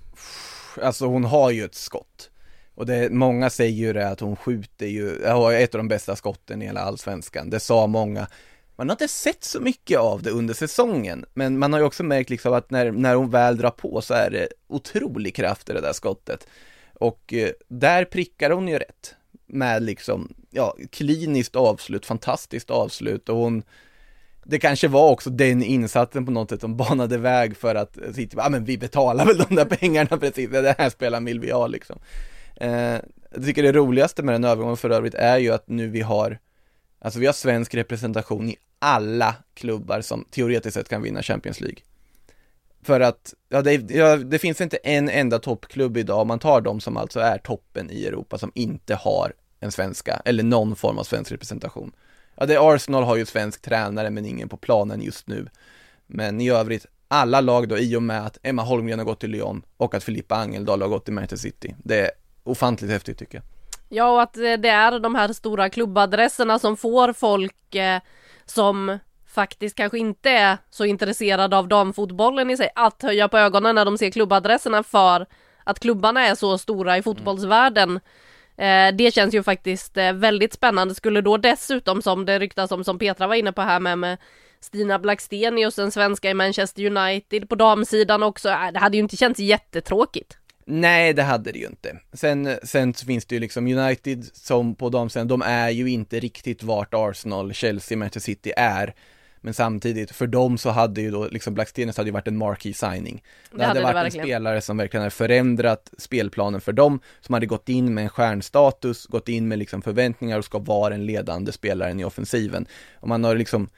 [0.82, 2.30] alltså hon har ju ett skott.
[2.76, 6.16] Och det, många säger ju det att hon skjuter ju, har ett av de bästa
[6.16, 7.50] skotten i hela allsvenskan.
[7.50, 8.28] Det sa många.
[8.76, 12.04] Man har inte sett så mycket av det under säsongen, men man har ju också
[12.04, 15.74] märkt liksom att när, när hon väl drar på så är det otrolig kraft i
[15.74, 16.48] det där skottet.
[16.94, 23.38] Och eh, där prickar hon ju rätt med liksom, ja, kliniskt avslut, fantastiskt avslut och
[23.38, 23.64] hon
[24.44, 28.12] det kanske var också den insatsen på något sätt som banade väg för att eh,
[28.14, 31.52] City, ja men vi betalar väl de där pengarna precis, det här spelaren vill vi
[31.52, 32.00] ha liksom.
[32.56, 32.98] Eh,
[33.32, 36.40] jag tycker det roligaste med den övergången för övrigt är ju att nu vi har,
[37.00, 41.80] alltså vi har svensk representation i alla klubbar som teoretiskt sett kan vinna Champions League.
[42.84, 46.62] För att, ja det, ja, det finns inte en enda toppklubb idag, om man tar
[46.62, 50.98] de som alltså är toppen i Europa, som inte har en svenska, eller någon form
[50.98, 51.92] av svensk representation.
[52.36, 55.48] Ja, det Arsenal har ju svensk tränare men ingen på planen just nu.
[56.08, 59.32] Men i övrigt, alla lag då, i och med att Emma Holmgren har gått till
[59.32, 61.76] Lyon och att Filippa Angeldal har gått till Manchester City.
[61.78, 62.12] Det är
[62.44, 63.46] ofantligt häftigt tycker jag.
[63.90, 68.02] Ja, och att det är de här stora klubbadresserna som får folk eh,
[68.46, 73.76] som faktiskt kanske inte är så intresserade av damfotbollen i sig att höja på ögonen
[73.76, 75.26] när de ser klubbadresserna för
[75.64, 77.96] att klubbarna är så stora i fotbollsvärlden.
[77.96, 78.02] Eh,
[78.58, 80.96] Eh, det känns ju faktiskt eh, väldigt spännande.
[80.96, 84.18] Skulle då dessutom som det ryktas om, som Petra var inne på här med, med
[84.60, 88.50] Stina Blackstenius, den svenska i Manchester United på damsidan också.
[88.50, 90.38] Eh, det hade ju inte känts jättetråkigt.
[90.66, 91.98] Nej, det hade det ju inte.
[92.14, 96.20] Sen, sen så finns det ju liksom United som på damsidan, de är ju inte
[96.20, 98.94] riktigt vart Arsenal, Chelsea, Manchester City är.
[99.46, 102.74] Men samtidigt, för dem så hade ju då, liksom Blackstenius hade ju varit en marquee
[102.74, 103.24] signing.
[103.52, 107.00] Det, det hade, hade varit det en spelare som verkligen hade förändrat spelplanen för dem,
[107.22, 110.90] som hade gått in med en stjärnstatus, gått in med liksom förväntningar och ska vara
[110.90, 112.66] den ledande spelaren i offensiven.
[113.00, 113.70] Och man har liksom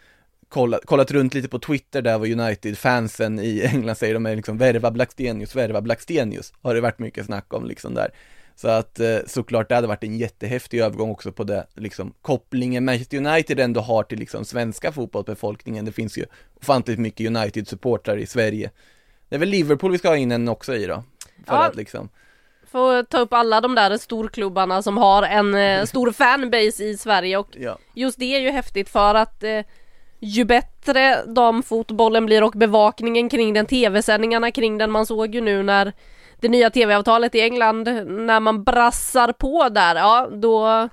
[0.49, 4.57] kollat, kollat runt lite på Twitter där vad United-fansen i England säger, de är liksom
[4.57, 8.11] värva Blackstenius, värva Blackstenius, har det varit mycket snack om liksom där.
[8.55, 12.85] Så att eh, såklart det hade varit en jättehäftig övergång också på det, liksom kopplingen
[12.85, 15.85] Manchester United ändå har till liksom svenska fotbollsbefolkningen.
[15.85, 16.25] Det finns ju
[16.61, 18.71] ofantligt mycket United-supportrar i Sverige.
[19.29, 21.03] Det är väl Liverpool vi ska ha in en också i då?
[21.45, 21.65] För ja.
[21.65, 22.09] att liksom
[22.71, 27.37] Få ta upp alla de där storklubbarna som har en eh, stor fanbase i Sverige
[27.37, 27.77] och ja.
[27.93, 29.61] just det är ju häftigt för att eh,
[30.19, 35.63] ju bättre damfotbollen blir och bevakningen kring den, tv-sändningarna kring den, man såg ju nu
[35.63, 35.93] när
[36.45, 40.89] det nya tv-avtalet i England, när man brassar på där, ja då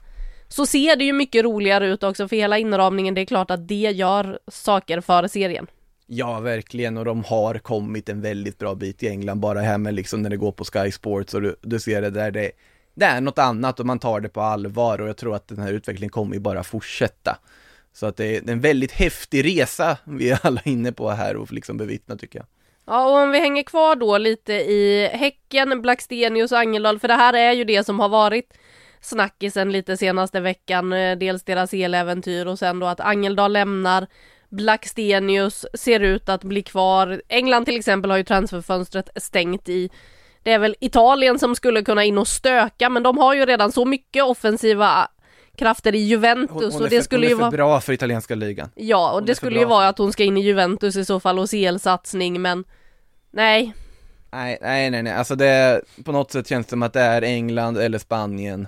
[0.49, 3.69] så ser det ju mycket roligare ut också för hela inramningen, det är klart att
[3.69, 5.67] det gör saker för serien.
[6.07, 9.95] Ja, verkligen, och de har kommit en väldigt bra bit i England, bara här med
[9.95, 12.51] liksom när det går på Sky Sports och du, du ser det där, det,
[12.95, 15.59] det är något annat och man tar det på allvar och jag tror att den
[15.59, 17.39] här utvecklingen kommer ju bara fortsätta.
[17.93, 21.53] Så att det är en väldigt häftig resa vi är alla inne på här och
[21.53, 22.47] liksom bevittna tycker jag.
[22.87, 27.15] Ja, och om vi hänger kvar då lite i Häcken, Blackstenius och Angeldal, för det
[27.15, 28.55] här är ju det som har varit
[29.01, 34.07] snackisen lite senaste veckan, eh, dels deras eläventyr och sen då att Angeldal lämnar,
[34.49, 37.23] Blackstenius ser ut att bli kvar.
[37.29, 39.91] England till exempel har ju transferfönstret stängt i
[40.43, 43.73] det är väl Italien som skulle kunna in och stöka, men de har ju redan
[43.73, 45.09] så mycket offensiva
[45.59, 47.51] krafter i Juventus hon, hon och det skulle ju vara...
[47.51, 48.71] bra för italienska ligan.
[48.75, 51.21] Ja, och hon det skulle ju vara att hon ska in i Juventus i så
[51.21, 52.65] fall och CL-satsning, men
[53.31, 53.75] nej.
[54.31, 57.23] Nej, nej, nej, nej, alltså det, på något sätt känns det som att det är
[57.23, 58.67] England eller Spanien,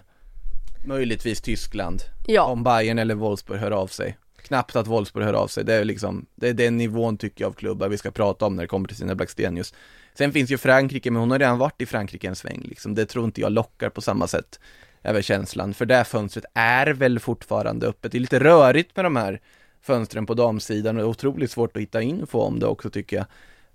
[0.87, 2.43] möjligtvis Tyskland, ja.
[2.43, 4.19] om Bayern eller Wolfsburg hör av sig.
[4.43, 7.49] Knappt att Wolfsburg hör av sig, det är liksom, det är den nivån tycker jag
[7.49, 9.75] av klubbar vi ska prata om när det kommer till sina Blackstenius.
[10.19, 13.07] Sen finns ju Frankrike, men hon har redan varit i Frankrike en sväng liksom, det
[13.07, 14.59] tror inte jag lockar på samma sätt
[15.13, 18.13] väl känslan, för det fönstret är väl fortfarande öppet.
[18.13, 19.41] Det är lite rörigt med de här
[19.83, 23.17] fönstren på damsidan och det är otroligt svårt att hitta info om det också tycker
[23.17, 23.27] jag.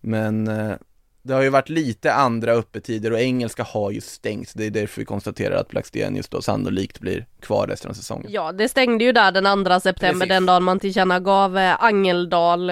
[0.01, 0.73] Men eh,
[1.21, 4.53] det har ju varit lite andra öppettider och engelska har ju stängts.
[4.53, 8.31] Det är därför vi konstaterar att Blackstenius då sannolikt blir kvar resten av säsongen.
[8.31, 10.29] Ja, det stängde ju där den 2 september, Precis.
[10.29, 12.71] den dagen man tillkännagav eh, Angeldal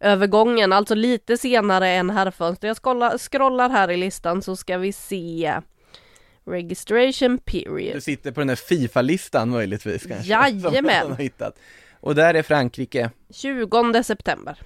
[0.00, 2.68] övergången, alltså lite senare än herrfönster.
[2.68, 5.60] Jag scrollar, scrollar här i listan så ska vi se.
[6.46, 7.94] Registration period.
[7.94, 10.28] Du sitter på den här Fifa-listan möjligtvis kanske?
[10.30, 11.10] Jajamän!
[11.10, 11.58] Har hittat.
[12.00, 13.10] Och där är Frankrike?
[13.30, 14.58] 20 september.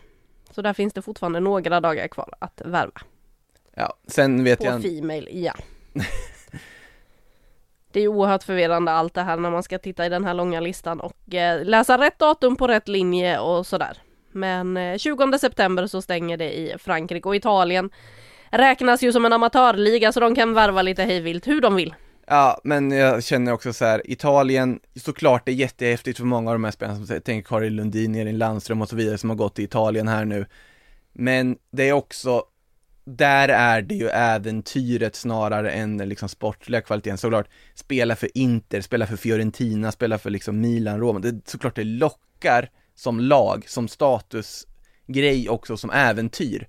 [0.50, 3.00] Så där finns det fortfarande några dagar kvar att värva.
[3.74, 4.82] Ja, sen vet på jag...
[4.82, 5.54] På Female, ja.
[7.92, 10.60] det är oerhört förvirrande allt det här när man ska titta i den här långa
[10.60, 13.98] listan och eh, läsa rätt datum på rätt linje och sådär.
[14.32, 17.90] Men eh, 20 september så stänger det i Frankrike och Italien
[18.50, 21.94] räknas ju som en amatörliga så de kan värva lite hejvilt hur de vill.
[22.26, 26.54] Ja, men jag känner också så här, Italien, såklart det är jättehäftigt för många av
[26.54, 29.54] de här spelarna som tänker Karin Lundin, Elin Landström och så vidare som har gått
[29.54, 30.46] till Italien här nu.
[31.12, 32.42] Men det är också,
[33.04, 37.18] där är det ju äventyret snarare än den liksom sportliga kvaliteten.
[37.18, 41.18] Såklart, spela för Inter, spela för Fiorentina, spela för liksom Milan, Roma.
[41.18, 46.68] Det, såklart det lockar som lag, som statusgrej också, som äventyr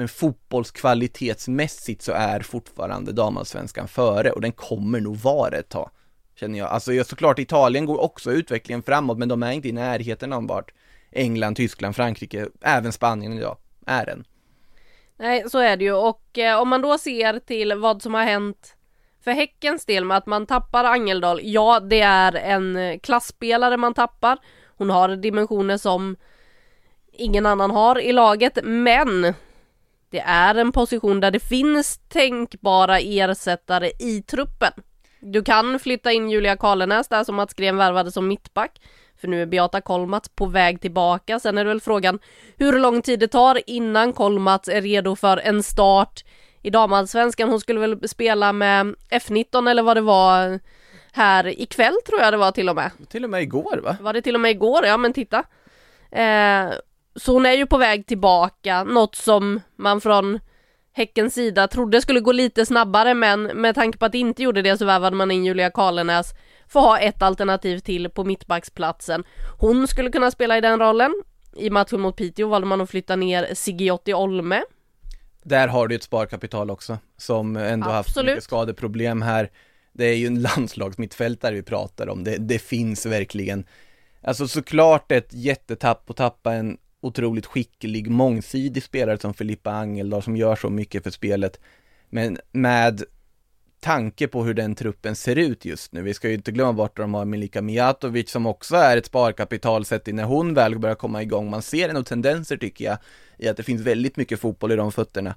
[0.00, 5.90] men fotbollskvalitetsmässigt så är fortfarande damallsvenskan före och den kommer nog vara ett tag.
[6.34, 6.68] Känner jag.
[6.68, 10.46] Alltså jag, såklart Italien går också utvecklingen framåt men de är inte i närheten av
[10.46, 10.72] vart
[11.12, 14.24] England, Tyskland, Frankrike, även Spanien idag är än.
[15.16, 18.24] Nej, så är det ju och eh, om man då ser till vad som har
[18.24, 18.76] hänt
[19.24, 23.94] för Häckens del med att man tappar Angeldal, ja det är en eh, klassspelare man
[23.94, 24.38] tappar.
[24.76, 26.16] Hon har dimensioner som
[27.12, 29.34] ingen annan har i laget, men
[30.10, 34.72] det är en position där det finns tänkbara ersättare i truppen.
[35.20, 38.80] Du kan flytta in Julia Karlenäs där som Mats Gren värvade som mittback.
[39.20, 41.40] För nu är Beata Kolmats på väg tillbaka.
[41.40, 42.18] Sen är det väl frågan
[42.56, 46.24] hur lång tid det tar innan Kolmats är redo för en start
[46.62, 47.48] i damallsvenskan.
[47.48, 50.60] Hon skulle väl spela med F19 eller vad det var
[51.12, 52.90] här ikväll tror jag det var till och med.
[53.08, 53.96] Till och med igår va?
[54.00, 54.86] Var det till och med igår?
[54.86, 55.44] Ja men titta.
[56.10, 56.70] Eh,
[57.16, 60.40] så hon är ju på väg tillbaka, något som man från
[60.92, 64.62] Häckens sida trodde skulle gå lite snabbare men med tanke på att det inte gjorde
[64.62, 66.34] det så värvade man in Julia Karlenäs
[66.68, 69.24] för att ha ett alternativ till på mittbacksplatsen.
[69.58, 71.14] Hon skulle kunna spela i den rollen.
[71.56, 74.62] I matchen mot Piteå valde man att flytta ner Sigiotti Olme.
[75.42, 78.16] Där har du ett sparkapital också, som ändå Absolut.
[78.16, 79.50] haft mycket skadeproblem här.
[79.92, 83.64] Det är ju en landslagsmittfältare vi pratar om, det, det finns verkligen.
[84.22, 90.36] Alltså såklart ett jättetapp att tappa en otroligt skicklig, mångsidig spelare som Filippa Angeldal som
[90.36, 91.60] gör så mycket för spelet.
[92.08, 93.04] Men med
[93.80, 96.98] tanke på hur den truppen ser ut just nu, vi ska ju inte glömma bort
[96.98, 100.78] att de har Milika Mijatovic som också är ett sparkapital sett till när hon väl
[100.78, 101.50] börjar komma igång.
[101.50, 102.98] Man ser ändå tendenser tycker jag
[103.38, 105.34] i att det finns väldigt mycket fotboll i de fötterna.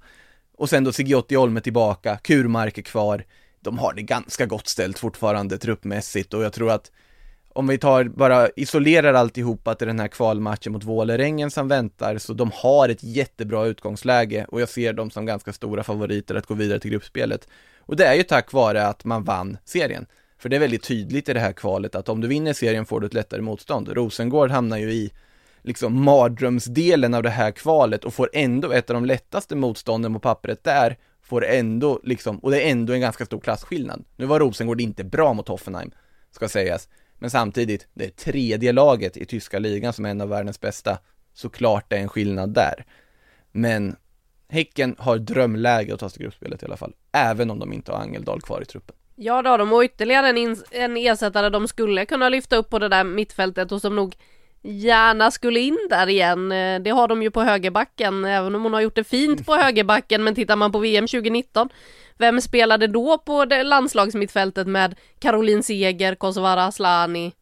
[0.58, 3.24] Och sen då Sigiotti Olme tillbaka, Kurmark är kvar.
[3.62, 6.92] De har det ganska gott ställt fortfarande truppmässigt och jag tror att
[7.54, 12.34] om vi tar, bara isolerar alltihopa till den här kvalmatchen mot Vålerengen som väntar, så
[12.34, 16.54] de har ett jättebra utgångsläge och jag ser dem som ganska stora favoriter att gå
[16.54, 17.48] vidare till gruppspelet.
[17.80, 20.06] Och det är ju tack vare att man vann serien.
[20.38, 23.00] För det är väldigt tydligt i det här kvalet att om du vinner serien får
[23.00, 23.90] du ett lättare motstånd.
[23.90, 25.12] Rosengård hamnar ju i
[25.62, 30.20] liksom mardrömsdelen av det här kvalet och får ändå ett av de lättaste motstånden på
[30.20, 34.04] pappret där, får ändå liksom, och det är ändå en ganska stor klasskillnad.
[34.16, 35.92] Nu var Rosengård inte bra mot Hoffenheim,
[36.32, 36.90] ska sägas,
[37.24, 40.98] men samtidigt, det är tredje laget i tyska ligan som är en av världens bästa.
[41.34, 42.86] Såklart det är en skillnad där.
[43.52, 43.96] Men
[44.50, 46.94] Häcken har drömläge att ta sig till gruppspelet i alla fall.
[47.12, 48.96] Även om de inte har Angeldal kvar i truppen.
[49.16, 52.90] Ja då, de och ytterligare en, en ersättare de skulle kunna lyfta upp på det
[52.90, 54.16] där mittfältet och som nog
[54.64, 56.52] gärna skulle in där igen.
[56.52, 59.56] Eh, Det har de ju på högerbacken, även om hon har gjort det fint på
[59.56, 61.70] högerbacken, men tittar man på VM 2019,
[62.18, 67.34] vem spelade då på det landslagsmittfältet med Caroline Seger, Kosovare Asllani?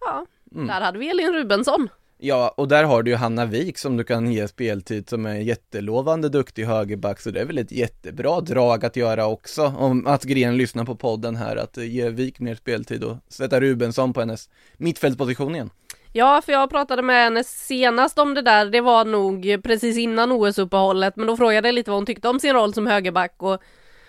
[0.00, 1.88] Ja, där hade vi Elin Rubensson.
[2.20, 5.34] Ja, och där har du ju Hanna Wik som du kan ge speltid som är
[5.34, 10.24] jättelovande duktig högerback, så det är väl ett jättebra drag att göra också, om att
[10.24, 14.48] Gren lyssnar på podden här, att ge Wik mer speltid och sätta Rubensson på hennes
[14.76, 15.70] mittfältsposition igen.
[16.18, 20.32] Ja, för jag pratade med henne senast om det där, det var nog precis innan
[20.32, 23.62] OS-uppehållet, men då frågade jag lite vad hon tyckte om sin roll som högerback och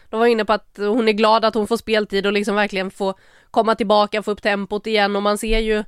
[0.09, 2.91] de var inne på att hon är glad att hon får speltid och liksom verkligen
[2.91, 3.13] få
[3.51, 5.15] komma tillbaka, få upp tempot igen.
[5.15, 5.83] Och man ser ju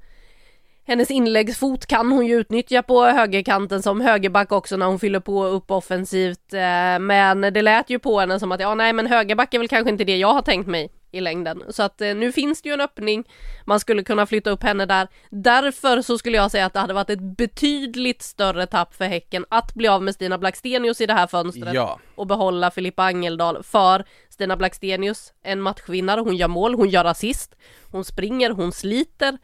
[0.85, 5.45] hennes inläggsfot kan hon ju utnyttja på högerkanten som högerback också när hon fyller på
[5.45, 6.53] upp offensivt.
[6.53, 9.67] Eh, men det lät ju på henne som att ja, nej, men högerback är väl
[9.67, 11.63] kanske inte det jag har tänkt mig i längden.
[11.69, 13.23] Så att eh, nu finns det ju en öppning.
[13.65, 15.07] Man skulle kunna flytta upp henne där.
[15.29, 19.45] Därför så skulle jag säga att det hade varit ett betydligt större tapp för Häcken
[19.49, 23.63] att bli av med Stina Blackstenius i det här fönstret Ja, och behålla Filippa Angeldal
[23.63, 27.55] för Stina Blackstenius, en matchvinnare, hon gör mål, hon gör assist,
[27.91, 29.37] hon springer, hon sliter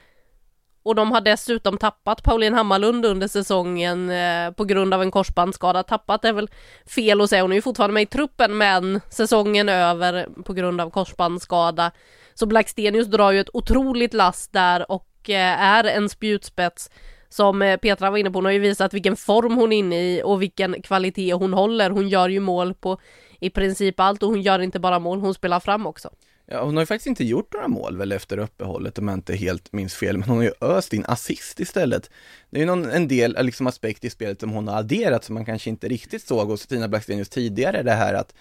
[0.88, 5.84] och de har dessutom tappat Pauline Hammarlund under säsongen eh, på grund av en korsbandsskada.
[5.84, 6.50] Tappat är väl
[6.86, 10.82] fel att säga, hon är ju fortfarande med i truppen men säsongen över på grund
[10.82, 11.92] av korsbandsskada.
[12.34, 16.90] Så Blackstenius drar ju ett otroligt last där och eh, är en spjutspets
[17.30, 20.02] som eh, Petra var inne på, hon har ju visat vilken form hon är inne
[20.02, 21.90] i och vilken kvalitet hon håller.
[21.90, 23.00] Hon gör ju mål på
[23.40, 26.10] i princip allt och hon gör inte bara mål, hon spelar fram också.
[26.52, 29.36] Ja, hon har ju faktiskt inte gjort några mål väl efter uppehållet om jag inte
[29.36, 32.10] helt minns fel, men hon har ju öst in assist istället.
[32.50, 35.24] Det är ju någon, en del eh, liksom aspekt i spelet som hon har adderat
[35.24, 38.34] som man kanske inte riktigt såg hos Stina Blackstenius tidigare, det här att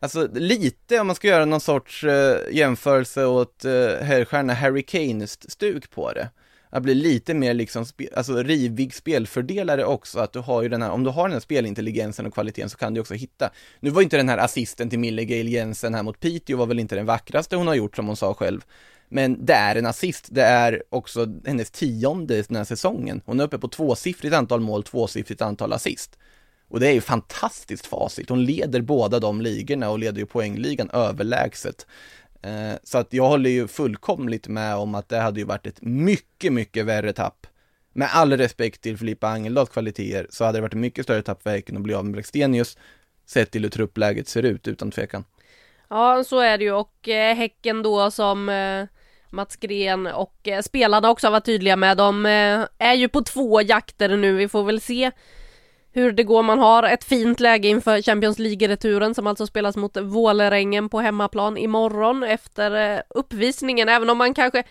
[0.00, 5.90] Alltså lite, om man ska göra någon sorts eh, jämförelse åt eh, herrstjärna Harry Kane-stuk
[5.90, 6.30] på det.
[6.74, 10.82] Att bli lite mer liksom, spe, alltså rivig spelfördelare också, att du har ju den
[10.82, 13.50] här, om du har den här spelintelligensen och kvaliteten så kan du också hitta.
[13.80, 16.78] Nu var inte den här assisten till Mille Gail Jensen här mot Piteå var väl
[16.78, 18.64] inte den vackraste hon har gjort som hon sa själv.
[19.08, 23.22] Men det är en assist, det är också hennes tionde den här säsongen.
[23.24, 26.18] Hon är uppe på tvåsiffrigt antal mål, tvåsiffrigt antal assist.
[26.68, 28.28] Och det är ju fantastiskt facit.
[28.28, 31.86] Hon leder båda de ligorna och leder ju poängligan överlägset.
[32.42, 35.82] Eh, Så att jag håller ju fullkomligt med om att det hade ju varit ett
[35.82, 37.46] mycket, mycket värre tapp.
[37.92, 41.42] Med all respekt till Filippa Angeldals kvaliteter så hade det varit ett mycket större tapp
[41.42, 42.78] för Häcken att bli av med Blackstenius
[43.26, 45.24] sett till hur truppläget ser ut, utan tvekan.
[45.88, 48.84] Ja, så är det ju och eh, Häcken då som eh,
[49.30, 53.22] Mats Gren och eh, spelarna också har varit tydliga med, de eh, är ju på
[53.22, 55.10] två jakter nu, vi får väl se
[55.92, 56.42] hur det går.
[56.42, 61.56] Man har ett fint läge inför Champions League-returen som alltså spelas mot Vålerengen på hemmaplan
[61.56, 64.62] imorgon efter eh, uppvisningen, även om man kanske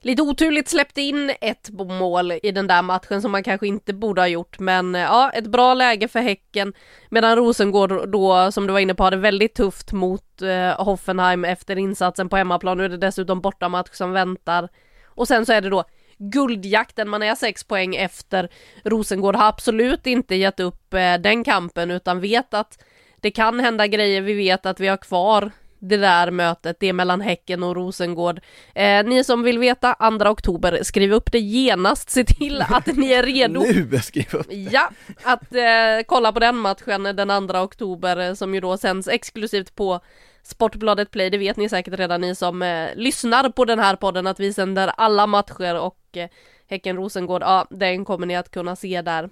[0.00, 4.20] lite oturligt släppte in ett mål i den där matchen som man kanske inte borde
[4.20, 6.72] ha gjort men eh, ja, ett bra läge för Häcken
[7.10, 11.78] medan Rosengård då som du var inne på hade väldigt tufft mot eh, Hoffenheim efter
[11.78, 12.78] insatsen på hemmaplan.
[12.78, 14.68] Nu är det dessutom bortamatch som väntar
[15.04, 15.84] och sen så är det då
[16.30, 18.48] guldjakten, man är sex poäng efter.
[18.84, 22.84] Rosengård har absolut inte gett upp eh, den kampen utan vet att
[23.20, 26.92] det kan hända grejer, vi vet att vi har kvar det där mötet, det är
[26.92, 28.40] mellan Häcken och Rosengård.
[28.74, 33.12] Eh, ni som vill veta, 2 oktober, skriv upp det genast, se till att ni
[33.12, 33.60] är redo.
[33.90, 34.90] nu skriv upp Ja,
[35.22, 39.74] att eh, kolla på den matchen den 2 oktober eh, som ju då sänds exklusivt
[39.74, 40.00] på
[40.42, 44.26] Sportbladet Play, det vet ni säkert redan ni som eh, lyssnar på den här podden
[44.26, 46.28] att vi sänder alla matcher och eh,
[46.68, 49.28] Häcken-Rosengård, ja den kommer ni att kunna se där.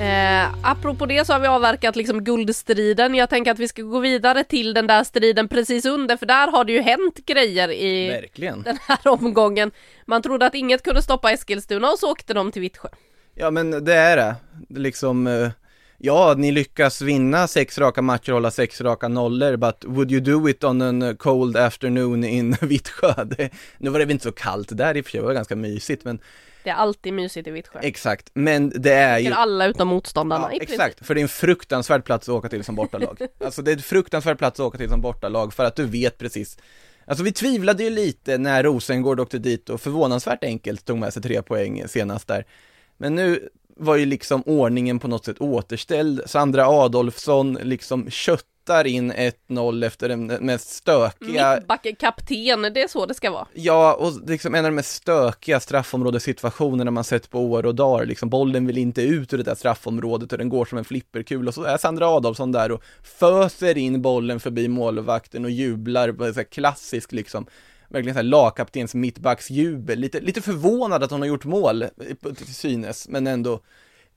[0.00, 3.14] Eh, apropå det så har vi avverkat liksom guldstriden.
[3.14, 6.52] Jag tänker att vi ska gå vidare till den där striden precis under, för där
[6.52, 8.62] har det ju hänt grejer i Verkligen.
[8.62, 9.70] den här omgången.
[10.06, 12.88] Man trodde att inget kunde stoppa Eskilstuna och så åkte de till Vittsjö.
[13.34, 14.36] Ja men det är det,
[14.68, 15.50] liksom eh,
[16.06, 20.20] Ja, ni lyckas vinna sex raka matcher och hålla sex raka nollor, but would you
[20.20, 23.24] do it on a cold afternoon in Vittsjö?
[23.24, 25.34] Det, nu var det väl inte så kallt där i och för sig, det var
[25.34, 26.18] ganska mysigt men
[26.64, 27.78] Det är alltid mysigt i Vittsjö.
[27.82, 30.80] Exakt, men det är ju Tycker alla utom motståndarna Ja, i princip.
[30.80, 33.18] exakt, för det är en fruktansvärd plats att åka till som bortalag.
[33.44, 36.18] alltså det är en fruktansvärd plats att åka till som bortalag för att du vet
[36.18, 36.58] precis
[37.06, 41.22] Alltså vi tvivlade ju lite när Rosengård åkte dit och förvånansvärt enkelt tog med sig
[41.22, 42.44] tre poäng senast där.
[42.96, 46.22] Men nu var ju liksom ordningen på något sätt återställd.
[46.26, 53.14] Sandra Adolfsson liksom köttar in 1-0 efter den mest stökiga Mittbackekapten, det är så det
[53.14, 53.46] ska vara.
[53.52, 58.06] Ja, och liksom en av de mest stökiga straffområdessituationerna man sett på år och dagar,
[58.06, 61.48] liksom bollen vill inte ut ur det där straffområdet och den går som en flipperkul
[61.48, 66.32] och så är Sandra Adolfsson där och föser in bollen förbi målvakten och jublar, på
[66.32, 67.46] så klassisk liksom,
[67.88, 71.88] verkligen så här lagkaptens mittbacksjubel, lite, lite förvånad att hon har gjort mål eh,
[72.36, 73.60] till synes, men ändå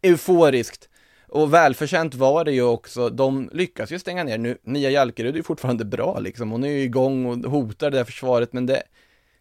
[0.02, 0.90] euforiskt.
[1.28, 5.38] Och välförtjänt var det ju också, de lyckas ju stänga ner nu, Nia Jalkerud är
[5.38, 8.84] ju fortfarande bra liksom, hon är ju igång och hotar det där försvaret, men det,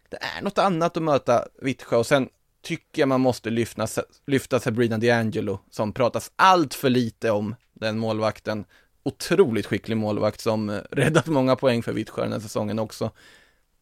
[0.09, 2.29] det är något annat att möta Vittsjö och sen
[2.61, 3.87] tycker jag man måste lyfta,
[4.27, 8.65] lyfta Sabrina DiAngelo som pratas allt för lite om, den målvakten.
[9.03, 13.11] Otroligt skicklig målvakt som eh, räddat många poäng för Vittsjö den här säsongen också.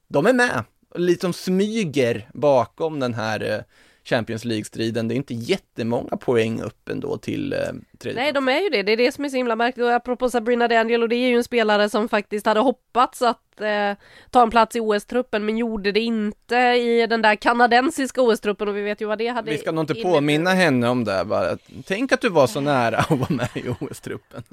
[0.08, 0.64] De är med,
[0.96, 3.60] lite som smyger bakom den här eh,
[4.06, 5.08] Champions League-striden.
[5.08, 7.60] Det är inte jättemånga poäng upp ändå till eh,
[7.98, 8.84] tredje Nej, de är ju det.
[8.84, 9.84] Det är det som är så himla märkligt.
[9.84, 13.92] Och apropå Sabrina D'Angelo, det är ju en spelare som faktiskt hade hoppats att eh,
[14.30, 18.78] ta en plats i OS-truppen, men gjorde det inte i den där kanadensiska OS-truppen och
[18.78, 21.58] vi vet ju vad det hade Vi ska nog inte påminna henne om det bara.
[21.86, 24.44] Tänk att du var så nära att vara med i OS-truppen.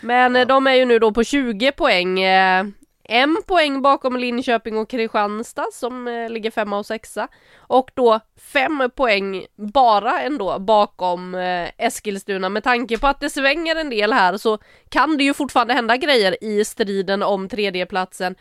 [0.00, 2.20] Men eh, de är ju nu då på 20 poäng.
[2.20, 2.64] Eh,
[3.08, 7.28] en poäng bakom Linköping och Kristianstad som eh, ligger femma och sexa.
[7.56, 12.48] Och då fem poäng bara ändå bakom eh, Eskilstuna.
[12.48, 15.96] Med tanke på att det svänger en del här så kan det ju fortfarande hända
[15.96, 18.34] grejer i striden om tredjeplatsen.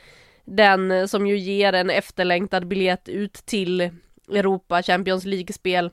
[0.46, 3.82] Den eh, som ju ger en efterlängtad biljett ut till
[4.30, 5.92] Europa Champions League-spel.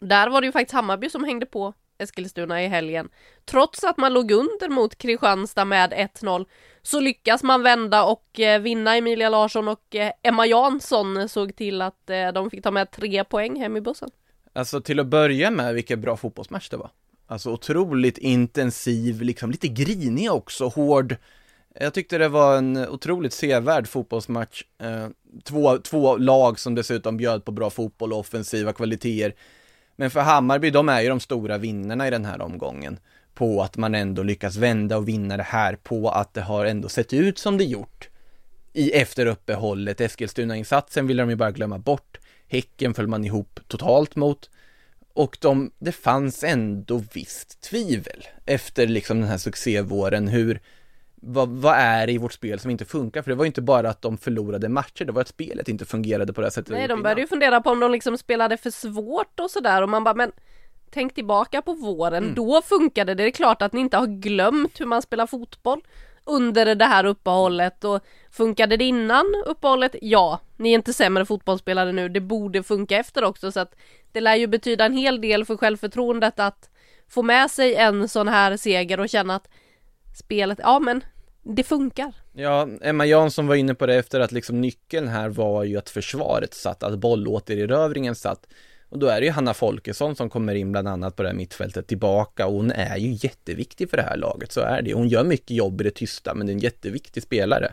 [0.00, 3.08] Där var det ju faktiskt Hammarby som hängde på Eskilstuna i helgen.
[3.44, 6.46] Trots att man låg under mot Kristianstad med 1-0
[6.82, 8.96] så lyckas man vända och eh, vinna.
[8.96, 13.24] Emilia Larsson och eh, Emma Jansson såg till att eh, de fick ta med tre
[13.24, 14.10] poäng hem i bussen.
[14.52, 16.90] Alltså till att börja med, vilken bra fotbollsmatch det var.
[17.26, 21.16] Alltså otroligt intensiv, liksom lite grinig också, hård.
[21.80, 24.62] Jag tyckte det var en otroligt sevärd fotbollsmatch.
[24.78, 25.08] Eh,
[25.44, 29.34] två, två lag som dessutom bjöd på bra fotboll och offensiva kvaliteter.
[29.96, 32.98] Men för Hammarby, de är ju de stora vinnarna i den här omgången.
[33.34, 36.88] På att man ändå lyckas vända och vinna det här, på att det har ändå
[36.88, 38.08] sett ut som det gjort.
[38.72, 42.18] I efter uppehållet, Eskilstuna-insatsen ville de ju bara glömma bort.
[42.48, 44.50] Häcken föll man ihop totalt mot.
[45.14, 50.60] Och de, det fanns ändå visst tvivel efter liksom den här succévåren hur
[51.16, 53.22] vad, vad är det i vårt spel som inte funkar?
[53.22, 55.84] För det var ju inte bara att de förlorade matcher, det var att spelet inte
[55.84, 56.72] fungerade på det sättet.
[56.72, 59.88] Nej, de började ju fundera på om de liksom spelade för svårt och sådär och
[59.88, 60.32] man bara men
[60.90, 63.22] Tänk tillbaka på våren, då funkade det.
[63.22, 65.80] Det är klart att ni inte har glömt hur man spelar fotboll
[66.24, 69.96] under det här uppehållet och funkade det innan uppehållet?
[70.00, 72.08] Ja, ni är inte sämre fotbollsspelare nu.
[72.08, 73.74] Det borde funka efter också så att
[74.12, 76.70] det lär ju betyda en hel del för självförtroendet att
[77.08, 79.48] få med sig en sån här seger och känna att
[80.16, 81.04] spelet, ja men
[81.42, 82.12] det funkar.
[82.32, 85.90] Ja, Emma Jansson var inne på det efter att liksom nyckeln här var ju att
[85.90, 88.46] försvaret satt, att bollåtererövringen satt.
[88.88, 91.36] Och då är det ju Hanna Folkesson som kommer in bland annat på det här
[91.36, 94.94] mittfältet tillbaka och hon är ju jätteviktig för det här laget, så är det.
[94.94, 97.72] Hon gör mycket jobb i det tysta, men det är en jätteviktig spelare.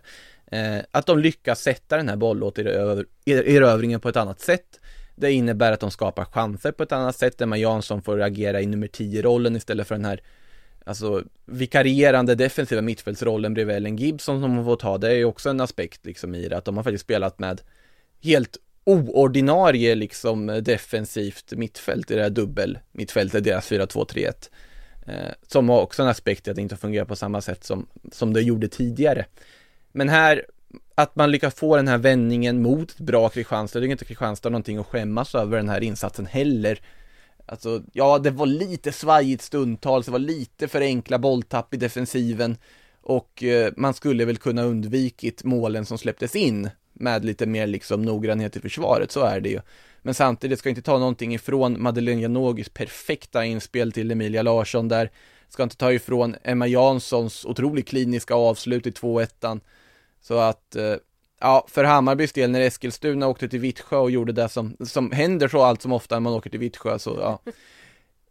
[0.51, 4.79] Eh, att de lyckas sätta den här bollåtererövringen på ett annat sätt.
[5.15, 7.41] Det innebär att de skapar chanser på ett annat sätt.
[7.41, 10.21] Emma Jansson får agera i nummer 10-rollen istället för den här
[10.83, 14.97] alltså vikarierande defensiva mittfältsrollen bredvid Ellen Gibson som hon får ta.
[14.97, 17.61] Det är ju också en aspekt liksom i det, att de har faktiskt spelat med
[18.23, 24.49] helt oordinarie liksom defensivt mittfält i det här dubbel mittfältet, deras 4-2-3-1.
[25.07, 27.87] Eh, som har också en aspekt i att det inte fungerar på samma sätt som,
[28.11, 29.25] som det gjorde tidigare.
[29.91, 30.45] Men här,
[30.95, 34.49] att man lyckas få den här vändningen mot ett bra Kristianstad, det är inte Kristianstad
[34.49, 36.79] någonting att skämmas över den här insatsen heller.
[37.45, 42.57] Alltså, ja, det var lite svajigt stundtals, det var lite för enkla bolltapp i defensiven
[43.01, 48.01] och eh, man skulle väl kunna undvikit målen som släpptes in med lite mer liksom
[48.01, 49.59] noggrannhet i försvaret, så är det ju.
[50.01, 55.11] Men samtidigt ska inte ta någonting ifrån Madeleine Janogys perfekta inspel till Emilia Larsson där,
[55.49, 59.61] ska inte ta ifrån Emma Janssons otroligt kliniska avslut i 2-1.
[60.21, 60.95] Så att, eh,
[61.39, 65.47] ja, för Hammarbys del när Eskilstuna åkte till Vittsjö och gjorde det som, som händer
[65.47, 67.51] så allt som ofta när man åker till Vittsjö, så ja.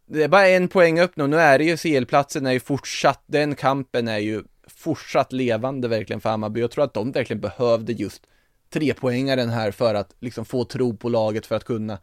[0.07, 3.23] Det är bara en poäng upp nu, nu är det ju CL-platsen är ju fortsatt,
[3.27, 6.61] den kampen är ju fortsatt levande verkligen för Hammarby.
[6.61, 8.23] Jag tror att de verkligen behövde just
[8.73, 11.99] trepoängaren här för att liksom få tro på laget för att kunna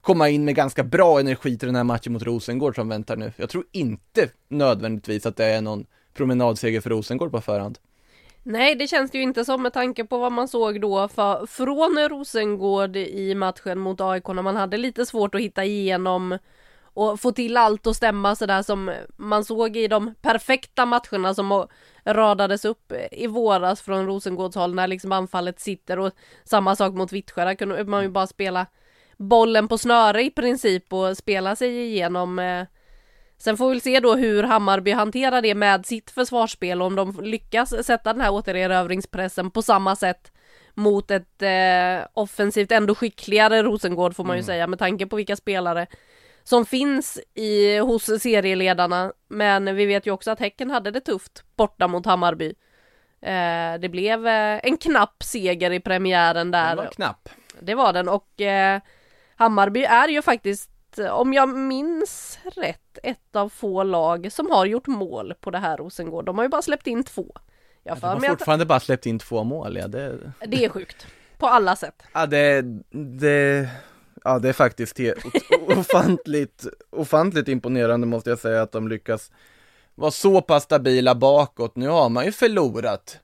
[0.00, 3.32] komma in med ganska bra energi till den här matchen mot Rosengård som väntar nu.
[3.36, 7.78] Jag tror inte nödvändigtvis att det är någon promenadseger för Rosengård på förhand.
[8.46, 11.46] Nej, det känns det ju inte som med tanke på vad man såg då för,
[11.46, 16.38] från Rosengård i matchen mot AIK när man hade lite svårt att hitta igenom
[16.82, 21.66] och få till allt och stämma sådär som man såg i de perfekta matcherna som
[22.04, 26.12] radades upp i våras från Rosengårds håll när liksom anfallet sitter och
[26.44, 28.66] samma sak mot Vittsjö, där kunde man ju bara spela
[29.16, 32.66] bollen på snöre i princip och spela sig igenom eh,
[33.38, 37.20] Sen får vi se då hur Hammarby hanterar det med sitt försvarsspel och om de
[37.22, 40.32] lyckas sätta den här återerövringspressen på samma sätt
[40.74, 44.46] mot ett eh, offensivt ändå skickligare Rosengård får man ju mm.
[44.46, 45.86] säga med tanke på vilka spelare
[46.44, 49.12] som finns i, hos serieledarna.
[49.28, 52.54] Men vi vet ju också att Häcken hade det tufft borta mot Hammarby.
[53.22, 56.68] Eh, det blev eh, en knapp seger i premiären där.
[56.68, 57.28] Den var knapp.
[57.60, 58.80] Det var den och eh,
[59.36, 64.86] Hammarby är ju faktiskt, om jag minns rätt, ett av få lag som har gjort
[64.86, 66.24] mål på det här Rosengård.
[66.24, 67.26] De har ju bara släppt in två.
[67.82, 68.68] Jag de har fortfarande att...
[68.68, 70.18] bara släppt in två mål, ja det...
[70.46, 71.06] Det är sjukt.
[71.38, 72.02] På alla sätt.
[72.12, 73.68] Ja det, det,
[74.24, 75.00] ja det är faktiskt
[75.66, 79.30] ofantligt, ofantligt imponerande måste jag säga att de lyckas
[79.94, 81.76] vara så pass stabila bakåt.
[81.76, 83.18] Nu har man ju förlorat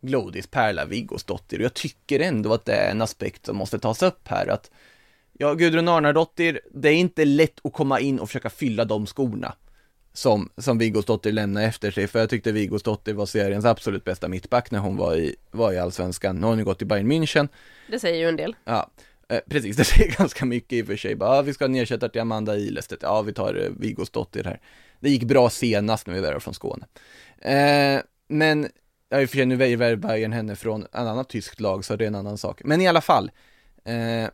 [0.00, 4.02] Glodis Perla Viggosdottir och jag tycker ändå att det är en aspekt som måste tas
[4.02, 4.70] upp här att
[5.38, 9.54] Ja, Gudrun Arnardottir, det är inte lätt att komma in och försöka fylla de skorna
[10.12, 14.70] som, som Viggosdottir lämnade efter sig, för jag tyckte Viggosdottir var seriens absolut bästa mittback
[14.70, 16.36] när hon var i, var i Allsvenskan.
[16.36, 17.48] Nu har hon ju gått till Bayern München.
[17.90, 18.56] Det säger ju en del.
[18.64, 18.90] Ja,
[19.28, 21.14] Eh, precis, det säger ganska mycket i och för sig.
[21.14, 23.02] Bara, ah, vi ska ha en ersättare till Amanda Ilestedt.
[23.02, 24.60] Ja, vi tar eh, Viggos dotter här.
[25.00, 26.86] Det gick bra senast när vi var från Skåne.
[27.38, 28.68] Eh, men,
[29.08, 31.96] ja, i och för sig nu väljer Bayern henne från en annan tyskt lag, så
[31.96, 32.60] det är en annan sak.
[32.64, 33.30] Men i alla fall,
[33.84, 34.28] eh,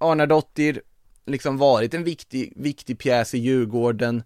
[0.00, 0.82] Arnardottir,
[1.26, 4.22] liksom varit en viktig, viktig pjäs i Djurgården,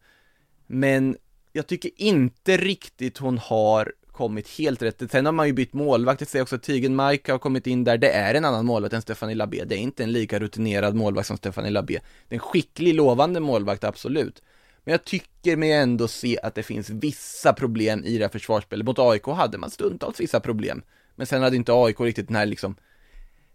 [0.66, 1.16] men
[1.52, 5.10] jag tycker inte riktigt hon har kommit helt rätt.
[5.10, 7.98] Sen har man ju bytt målvakt, det säger också Tigen Mike har kommit in där,
[7.98, 11.28] det är en annan målvakt än Stefanie Labé, det är inte en lika rutinerad målvakt
[11.28, 12.00] som Stefanie Labé.
[12.28, 14.42] Det är en skicklig, lovande målvakt, absolut.
[14.84, 18.86] Men jag tycker mig ändå se att det finns vissa problem i det här försvarsspelet.
[18.86, 20.82] Mot AIK hade man stundtals vissa problem,
[21.16, 22.76] men sen hade inte AIK riktigt den här liksom,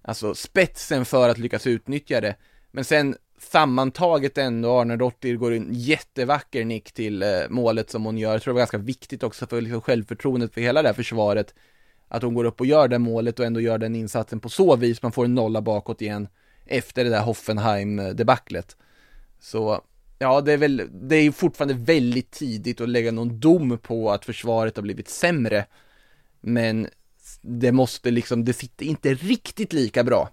[0.01, 2.35] alltså spetsen för att lyckas utnyttja det.
[2.71, 8.31] Men sen sammantaget ändå, Arnardottir går en jättevacker nick till eh, målet som hon gör.
[8.31, 11.53] Jag tror det var ganska viktigt också för liksom, självförtroendet för hela det här försvaret.
[12.07, 14.75] Att hon går upp och gör det målet och ändå gör den insatsen på så
[14.75, 16.27] vis man får en nolla bakåt igen
[16.65, 18.77] efter det där Hoffenheim-debaclet.
[19.39, 19.81] Så
[20.19, 24.25] ja, det är väl, det är fortfarande väldigt tidigt att lägga någon dom på att
[24.25, 25.65] försvaret har blivit sämre.
[26.41, 26.87] Men
[27.41, 30.29] det måste liksom, det sitter inte riktigt lika bra,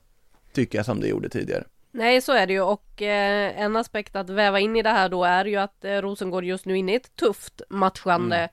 [0.52, 1.64] tycker jag, som det gjorde tidigare.
[1.96, 5.08] Nej så är det ju och eh, en aspekt att väva in i det här
[5.08, 8.48] då är ju att eh, Rosengård just nu inne i ett tufft matchande.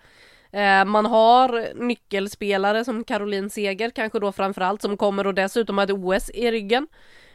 [0.51, 0.81] Mm.
[0.81, 5.85] Eh, man har nyckelspelare som Caroline Seger kanske då framförallt som kommer och dessutom har
[5.85, 6.87] ett OS i ryggen.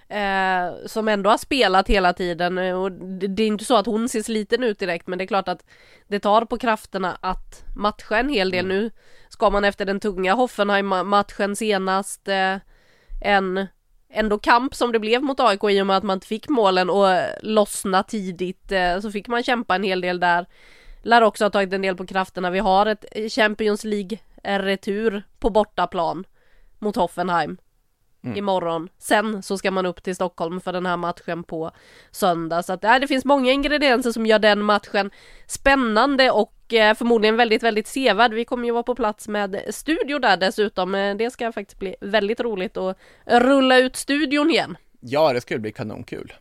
[0.09, 4.09] Eh, som ändå har spelat hela tiden och det, det är inte så att hon
[4.09, 5.65] ser sliten ut direkt men det är klart att
[6.07, 8.77] det tar på krafterna att matcha en hel del mm.
[8.77, 8.91] nu.
[9.39, 12.57] Ska man efter den tunga Hoffenheim-matchen senast eh,
[13.21, 13.67] en
[14.11, 16.91] ändå kamp som det blev mot AIK i och med att man inte fick målen
[16.91, 17.07] och
[17.43, 20.47] lossna tidigt eh, så fick man kämpa en hel del där.
[21.03, 22.51] Lär också ha tagit en del på krafterna.
[22.51, 26.25] Vi har ett Champions League retur på bortaplan.
[26.79, 27.57] mot Hoffenheim
[28.25, 28.37] Mm.
[28.37, 28.89] imorgon.
[28.99, 31.71] Sen så ska man upp till Stockholm för den här matchen på
[32.11, 32.63] söndag.
[32.63, 35.11] Så att äh, det finns många ingredienser som gör den matchen
[35.47, 38.33] spännande och eh, förmodligen väldigt, väldigt sevärd.
[38.33, 40.95] Vi kommer ju vara på plats med studio där dessutom.
[40.95, 44.77] Eh, Det ska faktiskt bli väldigt roligt att rulla ut studion igen.
[45.01, 46.33] Ja, det skulle bli kanonkul.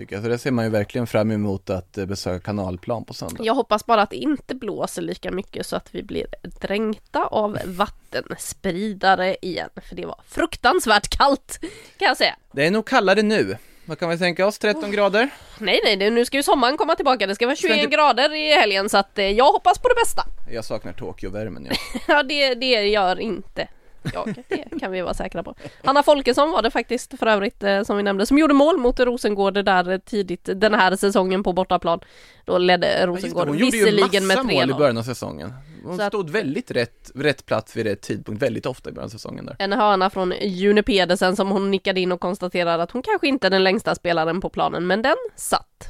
[0.00, 0.22] Tycker jag.
[0.22, 3.44] Så det ser man ju verkligen fram emot att eh, besöka kanalplan på söndag.
[3.44, 6.26] Jag hoppas bara att det inte blåser lika mycket så att vi blir
[6.60, 9.68] dränkta av vattenspridare igen.
[9.88, 11.58] För det var fruktansvärt kallt
[11.98, 12.36] kan jag säga.
[12.52, 13.56] Det är nog kallare nu.
[13.84, 14.58] Vad kan vi tänka oss?
[14.58, 15.30] 13 grader?
[15.58, 17.26] Nej, nej, det, nu ska ju sommaren komma tillbaka.
[17.26, 19.94] Det ska vara 21 inte- grader i helgen så att eh, jag hoppas på det
[19.94, 20.22] bästa.
[20.52, 21.76] Jag saknar Tokyo-värmen ja.
[22.08, 23.68] Ja, det, det gör inte
[24.14, 24.34] jag.
[24.48, 25.54] Det kan vi vara säkra på.
[25.84, 29.00] Hanna Folkesson var det faktiskt för övrigt eh, som vi nämnde som gjorde mål mot
[29.00, 32.00] Rosengård där tidigt den här säsongen på bortaplan.
[32.44, 34.78] Då ledde Ja, just det, Rosengård hon gjorde ju visserligen med massa mål i 3-0.
[34.78, 35.52] början av säsongen.
[35.84, 39.04] Hon Så att- stod väldigt rätt, rätt plats vid rätt tidpunkt väldigt ofta i början
[39.06, 39.56] av säsongen där.
[39.58, 43.46] En hörna från June Pedersen som hon nickade in och konstaterade att hon kanske inte
[43.46, 45.88] är den längsta spelaren på planen, men den satt.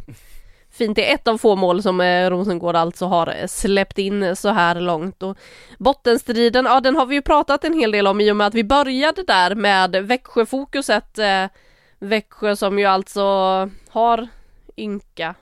[0.80, 4.36] Fint, det är ett av få mål som eh, Rosengård alltså har eh, släppt in
[4.36, 5.22] så här långt.
[5.22, 5.38] Och
[5.78, 8.54] bottenstriden, ja den har vi ju pratat en hel del om i och med att
[8.54, 11.18] vi började där med Växjöfokuset.
[11.18, 11.46] Eh,
[11.98, 13.22] Växjö som ju alltså
[13.88, 14.28] har
[14.76, 15.34] ynka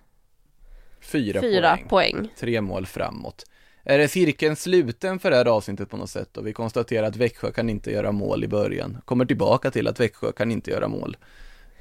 [1.01, 1.89] Fyra, fyra poäng.
[1.89, 2.29] poäng.
[2.39, 3.45] Tre mål framåt.
[3.85, 7.17] Är det cirkeln sluten för det här avsnittet på något sätt och vi konstaterar att
[7.17, 8.99] Växjö kan inte göra mål i början.
[9.05, 11.17] Kommer tillbaka till att Växjö kan inte göra mål.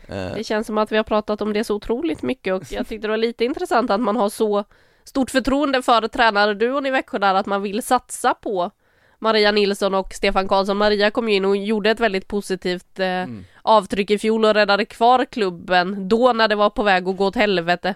[0.08, 2.88] Eh, Det känns som att vi har pratat om det så otroligt mycket och jag
[2.88, 4.64] tyckte det var lite intressant att man har så
[5.04, 8.72] stort förtroende för tränarduon i Växjö där att man vill satsa på
[9.20, 10.78] Maria Nilsson och Stefan Karlsson.
[10.78, 13.26] Maria kom ju in och gjorde ett väldigt positivt eh,
[13.62, 17.26] avtryck i fjol och räddade kvar klubben då när det var på väg att gå
[17.26, 17.96] åt helvete.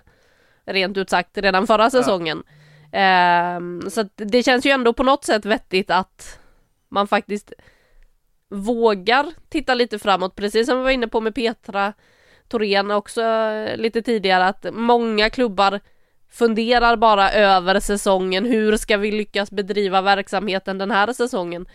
[0.66, 2.44] Rent ut sagt redan förra säsongen.
[2.92, 6.40] Ehm, så att det känns ju ändå på något sätt vettigt att
[6.90, 7.54] man faktiskt
[8.52, 11.94] vågar titta lite framåt, precis som vi var inne på med Petra
[12.48, 15.80] Thorén också eh, lite tidigare, att många klubbar
[16.30, 21.66] funderar bara över säsongen, hur ska vi lyckas bedriva verksamheten den här säsongen?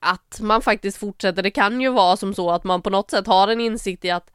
[0.00, 3.26] Att man faktiskt fortsätter, det kan ju vara som så att man på något sätt
[3.26, 4.32] har en insikt i att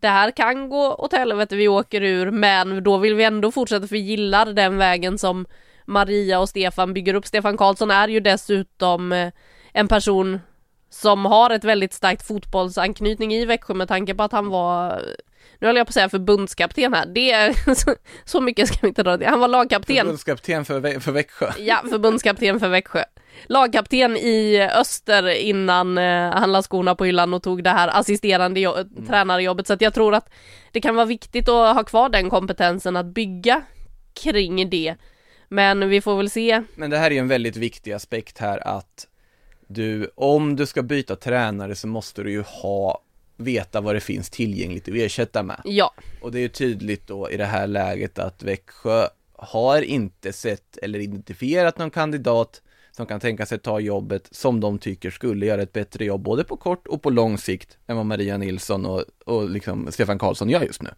[0.00, 3.86] det här kan gå åt helvete, vi åker ur, men då vill vi ändå fortsätta
[3.86, 5.46] för vi gillar den vägen som
[5.84, 7.26] Maria och Stefan bygger upp.
[7.26, 9.32] Stefan Karlsson är ju dessutom eh,
[9.74, 10.40] en person
[10.90, 15.02] som har ett väldigt starkt fotbollsanknytning i Växjö med tanke på att han var,
[15.58, 17.94] nu höll jag på att säga förbundskapten här, det är så,
[18.24, 19.26] så mycket ska vi inte dra det.
[19.26, 21.52] Han var lagkapten Förbundskapten för, för Växjö.
[21.58, 23.04] Ja, förbundskapten för Växjö.
[23.46, 28.60] Lagkapten i Öster innan eh, han la skorna på hyllan och tog det här assisterande
[28.60, 28.76] jo-
[29.08, 29.66] tränarjobbet.
[29.66, 30.30] Så att jag tror att
[30.72, 33.62] det kan vara viktigt att ha kvar den kompetensen att bygga
[34.14, 34.94] kring det.
[35.48, 36.62] Men vi får väl se.
[36.74, 39.06] Men det här är ju en väldigt viktig aspekt här att
[39.74, 43.02] du, om du ska byta tränare så måste du ju ha,
[43.36, 45.60] veta vad det finns tillgängligt att ersätta med.
[45.64, 50.32] Ja, Och det är ju tydligt då i det här läget att Växjö har inte
[50.32, 52.62] sett eller identifierat någon kandidat
[52.96, 56.44] som kan tänka sig ta jobbet som de tycker skulle göra ett bättre jobb både
[56.44, 60.50] på kort och på lång sikt än vad Maria Nilsson och, och liksom Stefan Karlsson
[60.50, 60.90] gör just nu.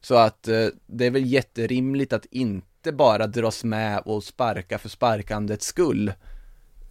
[0.00, 4.88] Så att eh, det är väl jätterimligt att inte bara dras med och sparka för
[4.88, 6.12] sparkandets skull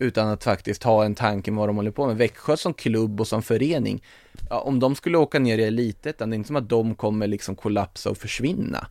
[0.04, 2.18] utan att faktiskt ha en tanke med vad de håller på med.
[2.18, 4.04] Växjö som klubb och som förening,
[4.50, 7.28] ja, om de skulle åka ner i elitettan, det är inte som att de kommer
[7.28, 8.88] liksom kollapsa och försvinna.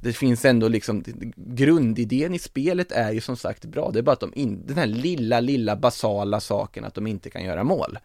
[0.00, 1.04] Det finns ändå liksom,
[1.36, 4.76] grundidén i spelet är ju som sagt bra, det är bara att de in, den
[4.76, 7.98] här lilla, lilla basala saken att de inte kan göra mål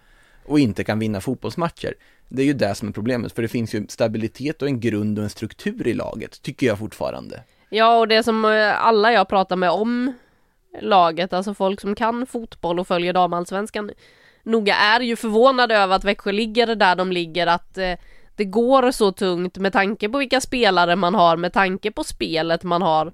[0.46, 1.94] och inte kan vinna fotbollsmatcher.
[2.30, 5.18] Det är ju det som är problemet, för det finns ju stabilitet och en grund
[5.18, 7.44] och en struktur i laget, tycker jag fortfarande.
[7.70, 10.14] ja och det som eh, alla jag pratar med om
[10.82, 13.92] laget, alltså folk som kan fotboll och följer damallsvenskan
[14.44, 17.94] noga är ju förvånade över att Växjö ligger där de ligger, att eh,
[18.36, 22.64] det går så tungt med tanke på vilka spelare man har, med tanke på spelet
[22.64, 23.14] man har.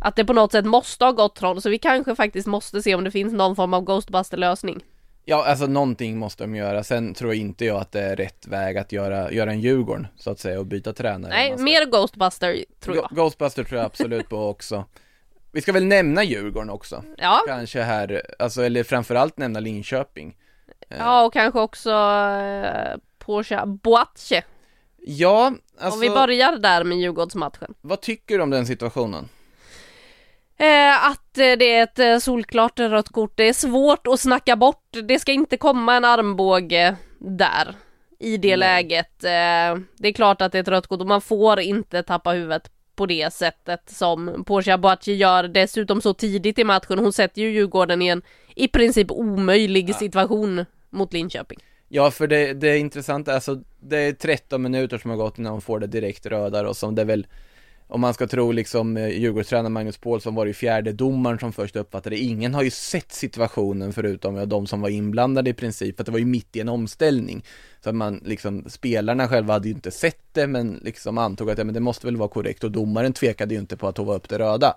[0.00, 2.94] Att det på något sätt måste ha gått från, så vi kanske faktiskt måste se
[2.94, 4.80] om det finns någon form av Ghostbuster-lösning.
[5.24, 6.84] Ja, alltså någonting måste de göra.
[6.84, 10.30] Sen tror inte jag att det är rätt väg att göra, göra en Djurgården, så
[10.30, 11.30] att säga, och byta tränare.
[11.32, 13.04] Nej, mer Ghostbuster tror jag.
[13.10, 14.84] Go- Ghostbuster tror jag absolut på också.
[15.52, 20.36] Vi ska väl nämna Djurgården också, Ja, kanske här, alltså, eller framförallt nämna Linköping.
[20.88, 24.42] ja och kanske också eh, Porsche Boache.
[25.06, 27.74] Ja, alltså, Om vi börjar där med Djurgårdsmatchen.
[27.80, 29.28] vad tycker du om den situationen?
[30.56, 33.32] Eh, att eh, det är ett eh, solklart rött kort.
[33.36, 34.84] Det är svårt att snacka bort.
[35.08, 37.74] Det ska inte komma en armbåge där.
[38.18, 38.58] I det Nej.
[38.58, 39.24] läget.
[39.24, 42.30] Eh, det är klart att det är ett rött kort och man får inte tappa
[42.30, 46.98] huvudet på det sättet som Portia Boachi gör dessutom så tidigt i matchen.
[46.98, 48.22] Hon sätter ju Djurgården i en
[48.56, 51.58] i princip omöjlig situation mot Linköping.
[51.88, 55.52] Ja, för det, det är intressant, alltså det är 13 minuter som har gått innan
[55.52, 57.26] hon får det direkt röda och som det väl
[57.90, 61.52] om man ska tro liksom eh, Djurgårdstränaren Magnus Paulsson var det ju fjärde domaren som
[61.52, 62.20] först uppfattade det.
[62.20, 66.06] Ingen har ju sett situationen förutom ja, de som var inblandade i princip, för att
[66.06, 67.44] det var ju mitt i en omställning.
[67.80, 71.58] Så att man liksom, spelarna själva hade ju inte sett det, men liksom antog att
[71.58, 74.14] ja, men det måste väl vara korrekt och domaren tvekade ju inte på att hova
[74.14, 74.74] upp det röda.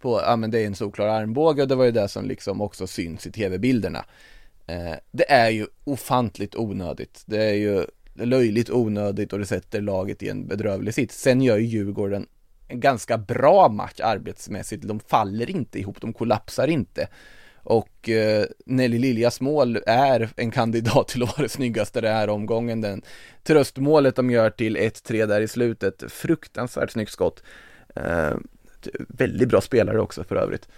[0.00, 2.60] På, ja men det är en solklar armbåge och det var ju det som liksom
[2.60, 4.04] också syns i tv-bilderna.
[4.66, 7.22] Eh, det är ju ofantligt onödigt.
[7.26, 7.84] Det är ju
[8.14, 11.20] löjligt onödigt och det sätter laget i en bedrövlig sits.
[11.20, 12.26] Sen gör ju Djurgården
[12.68, 14.82] en ganska bra match arbetsmässigt.
[14.82, 17.08] De faller inte ihop, de kollapsar inte.
[17.56, 22.28] Och eh, Nelly Liljas mål är en kandidat till att vara det snyggaste den här
[22.28, 22.80] omgången.
[22.80, 23.02] Den
[23.42, 27.42] tröstmålet de gör till 1-3 där i slutet, fruktansvärt snyggt skott.
[27.96, 28.34] Eh,
[29.08, 30.68] väldigt bra spelare också för övrigt.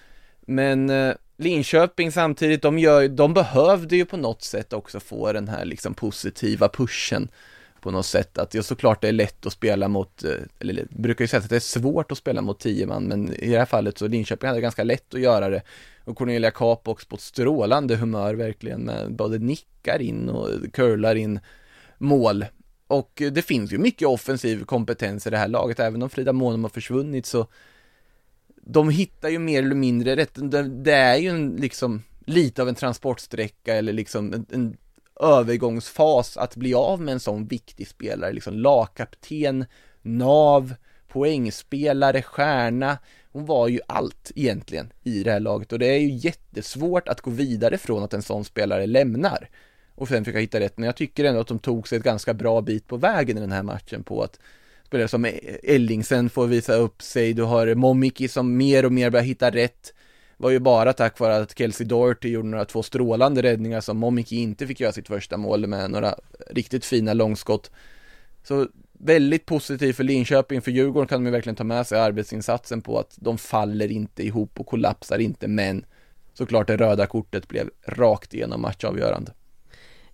[0.41, 5.49] Men eh, Linköping samtidigt, de, gör, de behövde ju på något sätt också få den
[5.49, 7.28] här liksom positiva pushen
[7.81, 10.87] på något sätt att ja, såklart det är lätt att spela mot, eh, eller eller
[10.91, 13.59] brukar ju säga att det är svårt att spela mot tio man, men i det
[13.59, 15.62] här fallet så Linköping hade ganska lätt att göra det.
[16.05, 21.41] Och Cornelia Capox på ett strålande humör verkligen med både nickar in och curlar in
[21.99, 22.45] mål.
[22.87, 26.33] Och eh, det finns ju mycket offensiv kompetens i det här laget, även om Frida
[26.33, 27.47] Månum har försvunnit så
[28.70, 30.39] de hittar ju mer eller mindre rätt,
[30.85, 34.76] det är ju en, liksom lite av en transportsträcka eller liksom en, en
[35.20, 39.64] övergångsfas att bli av med en sån viktig spelare, liksom lagkapten,
[40.02, 40.74] nav,
[41.08, 42.98] poängspelare, stjärna.
[43.32, 47.20] Hon var ju allt egentligen i det här laget och det är ju jättesvårt att
[47.20, 49.48] gå vidare från att en sån spelare lämnar
[49.94, 52.34] och sen försöka hitta rätt, men jag tycker ändå att de tog sig ett ganska
[52.34, 54.40] bra bit på vägen i den här matchen på att
[54.86, 59.10] spelare som e-, Ellingsen får visa upp sig, du har Momiki som mer och mer
[59.10, 59.94] börjar hitta rätt,
[60.41, 64.36] var ju bara tack vare att Kelsey Doherty gjorde några två strålande räddningar som Momiki
[64.36, 66.14] inte fick göra sitt första mål med några
[66.51, 67.70] riktigt fina långskott.
[68.43, 72.80] Så väldigt positivt för Linköping, för Djurgården kan de ju verkligen ta med sig arbetsinsatsen
[72.80, 75.84] på att de faller inte ihop och kollapsar inte, men
[76.34, 79.32] såklart det röda kortet blev rakt igenom matchavgörande.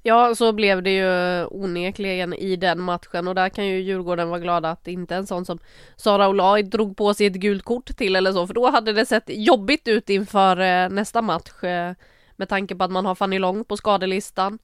[0.06, 4.40] Ja, så blev det ju onekligen i den matchen och där kan ju Djurgården vara
[4.40, 5.58] glada att inte en sån som
[5.96, 9.06] Sara Olaj drog på sig ett gult kort till eller så, för då hade det
[9.06, 11.92] sett jobbigt ut inför eh, nästa match eh,
[12.36, 14.58] med tanke på att man har Fanny Lång på skadelistan.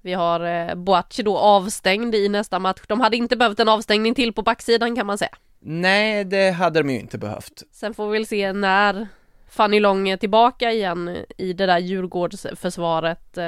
[0.00, 2.80] Vi har eh, Boachi då avstängd i nästa match.
[2.86, 5.36] De hade inte behövt en avstängning till på backsidan kan man säga.
[5.60, 7.62] Nej, det hade de ju inte behövt.
[7.72, 9.08] Sen får vi väl se när
[9.50, 13.38] Fanny Lång är tillbaka igen i det där Djurgårdsförsvaret.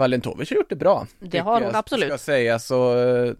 [0.00, 1.06] Valentovic har gjort det bra.
[1.18, 2.08] Det har hon absolut.
[2.08, 3.34] Ska säga så uh,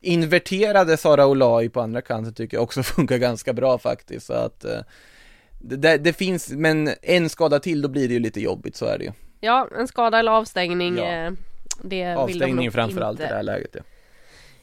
[0.00, 4.26] inverterade Sara Olaj på andra kanten tycker jag också funkar ganska bra faktiskt.
[4.26, 4.80] Så att uh,
[5.60, 8.98] det, det, finns, men en skada till då blir det ju lite jobbigt, så är
[8.98, 9.12] det ju.
[9.40, 10.96] Ja, en skada eller avstängning.
[10.96, 11.04] Ja.
[11.04, 11.32] Eh,
[11.82, 13.80] det avstängning vill de framförallt i det här läget ja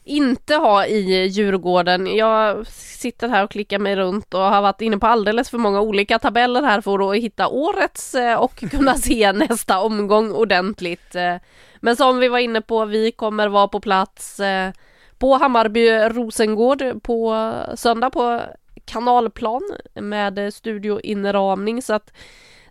[0.04, 2.16] inte ha i Djurgården.
[2.16, 5.80] Jag sitter här och klickar mig runt och har varit inne på alldeles för många
[5.80, 11.14] olika tabeller här för att hitta årets eh, och kunna se nästa omgång ordentligt.
[11.14, 11.36] Eh,
[11.80, 14.70] men som vi var inne på, vi kommer vara på plats eh,
[15.18, 18.40] på Hammarby Rosengård på söndag på
[18.84, 19.62] kanalplan
[19.94, 22.12] med studioinramning så att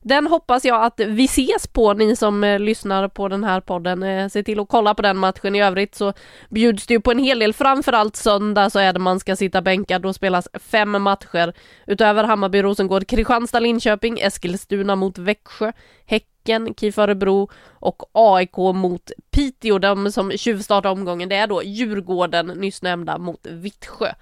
[0.03, 4.03] den hoppas jag att vi ses på, ni som eh, lyssnar på den här podden.
[4.03, 5.55] Eh, se till att kolla på den matchen.
[5.55, 6.13] I övrigt så
[6.49, 9.61] bjuds det ju på en hel del, framförallt söndag så är det man ska sitta
[9.61, 10.01] bänkad.
[10.01, 11.53] Då spelas fem matcher
[11.87, 15.71] utöver Hammarby, Rosengård, Kristianstad, Linköping, Eskilstuna mot Växjö,
[16.05, 19.79] Häcken, KIF Örebro och AIK mot Piteå.
[19.79, 24.13] De som tjuvstartar omgången, det är då Djurgården, nyss nämnda, mot Vittsjö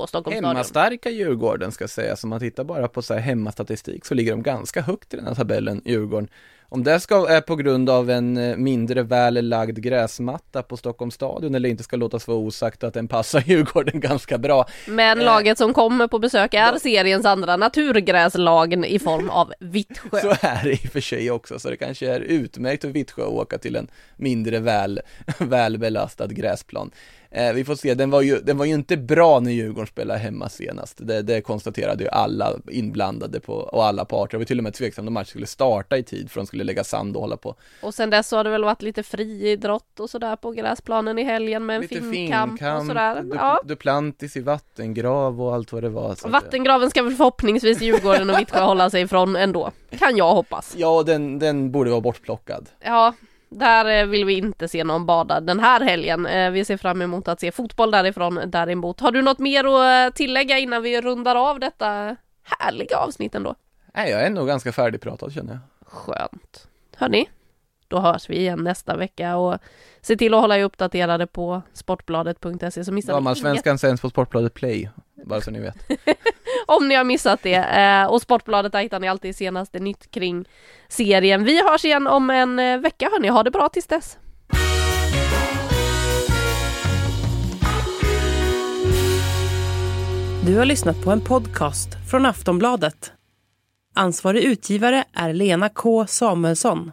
[0.00, 4.14] på Stockholms Hemmastarka Djurgården ska sägas, om man tittar bara på så här hemmastatistik så
[4.14, 6.28] ligger de ganska högt i den här tabellen, Djurgården.
[6.70, 11.14] Om det ska, är på grund av en eh, mindre väl lagd gräsmatta på Stockholms
[11.14, 14.66] stadion eller inte ska låtas vara osagt att den passar Djurgården ganska bra.
[14.86, 19.52] Men eh, laget som kommer på besök är då, seriens andra naturgräslagen i form av
[19.60, 20.20] Vittsjö.
[20.20, 23.22] Så är det i och för sig också, så det kanske är utmärkt för Vittsjö
[23.22, 25.00] att åka till en mindre väl,
[25.38, 26.90] välbelastad gräsplan.
[27.30, 30.20] Eh, vi får se, den var, ju, den var ju inte bra när Djurgården spelade
[30.20, 30.96] hemma senast.
[31.06, 34.32] Det, det konstaterade ju alla inblandade på, och alla parter.
[34.32, 36.64] Det var till och med tveksamt om matchen skulle starta i tid för de skulle
[36.64, 37.54] lägga sand och hålla på.
[37.82, 41.24] Och sen dess så har det väl varit lite friidrott och sådär på gräsplanen i
[41.24, 43.22] helgen med en lite finkamp, finkamp och sådär.
[43.22, 43.60] Du, ja.
[43.64, 46.28] Duplantis i vattengrav och allt vad det var.
[46.28, 49.70] Vattengraven ska väl förhoppningsvis Djurgården och Vittsjö hålla sig ifrån ändå.
[49.90, 50.74] Kan jag hoppas.
[50.76, 52.68] Ja, den, den borde vara bortplockad.
[52.80, 53.14] Ja,
[53.48, 56.26] där eh, vill vi inte se någon bada den här helgen.
[56.26, 59.00] Eh, vi ser fram emot att se fotboll därifrån däremot.
[59.00, 63.54] Har du något mer att tillägga innan vi rundar av detta härliga avsnitt ändå?
[63.94, 65.60] Nej, jag är nog ganska färdigpratad känner jag.
[65.86, 66.68] Skönt.
[66.96, 67.28] Hörni,
[67.88, 69.58] då hörs vi igen nästa vecka och
[70.00, 73.38] se till att hålla er uppdaterade på sportbladet.se så missar ni inget.
[73.38, 74.90] Svenskan sänds på Sportbladet Play,
[75.24, 75.76] bara så ni vet.
[76.76, 77.54] Om ni har missat det.
[77.54, 80.48] Eh, och Sportbladet där hittar ni alltid senaste nytt kring
[80.88, 81.44] serien.
[81.44, 84.18] Vi hörs igen om en eh, vecka hörni, ha det bra tills dess.
[90.46, 93.12] Du har lyssnat på en podcast från Aftonbladet.
[93.94, 96.92] Ansvarig utgivare är Lena K Samuelsson.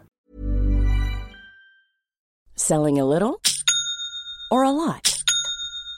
[2.56, 3.34] Selling a little
[4.50, 5.15] or a lot?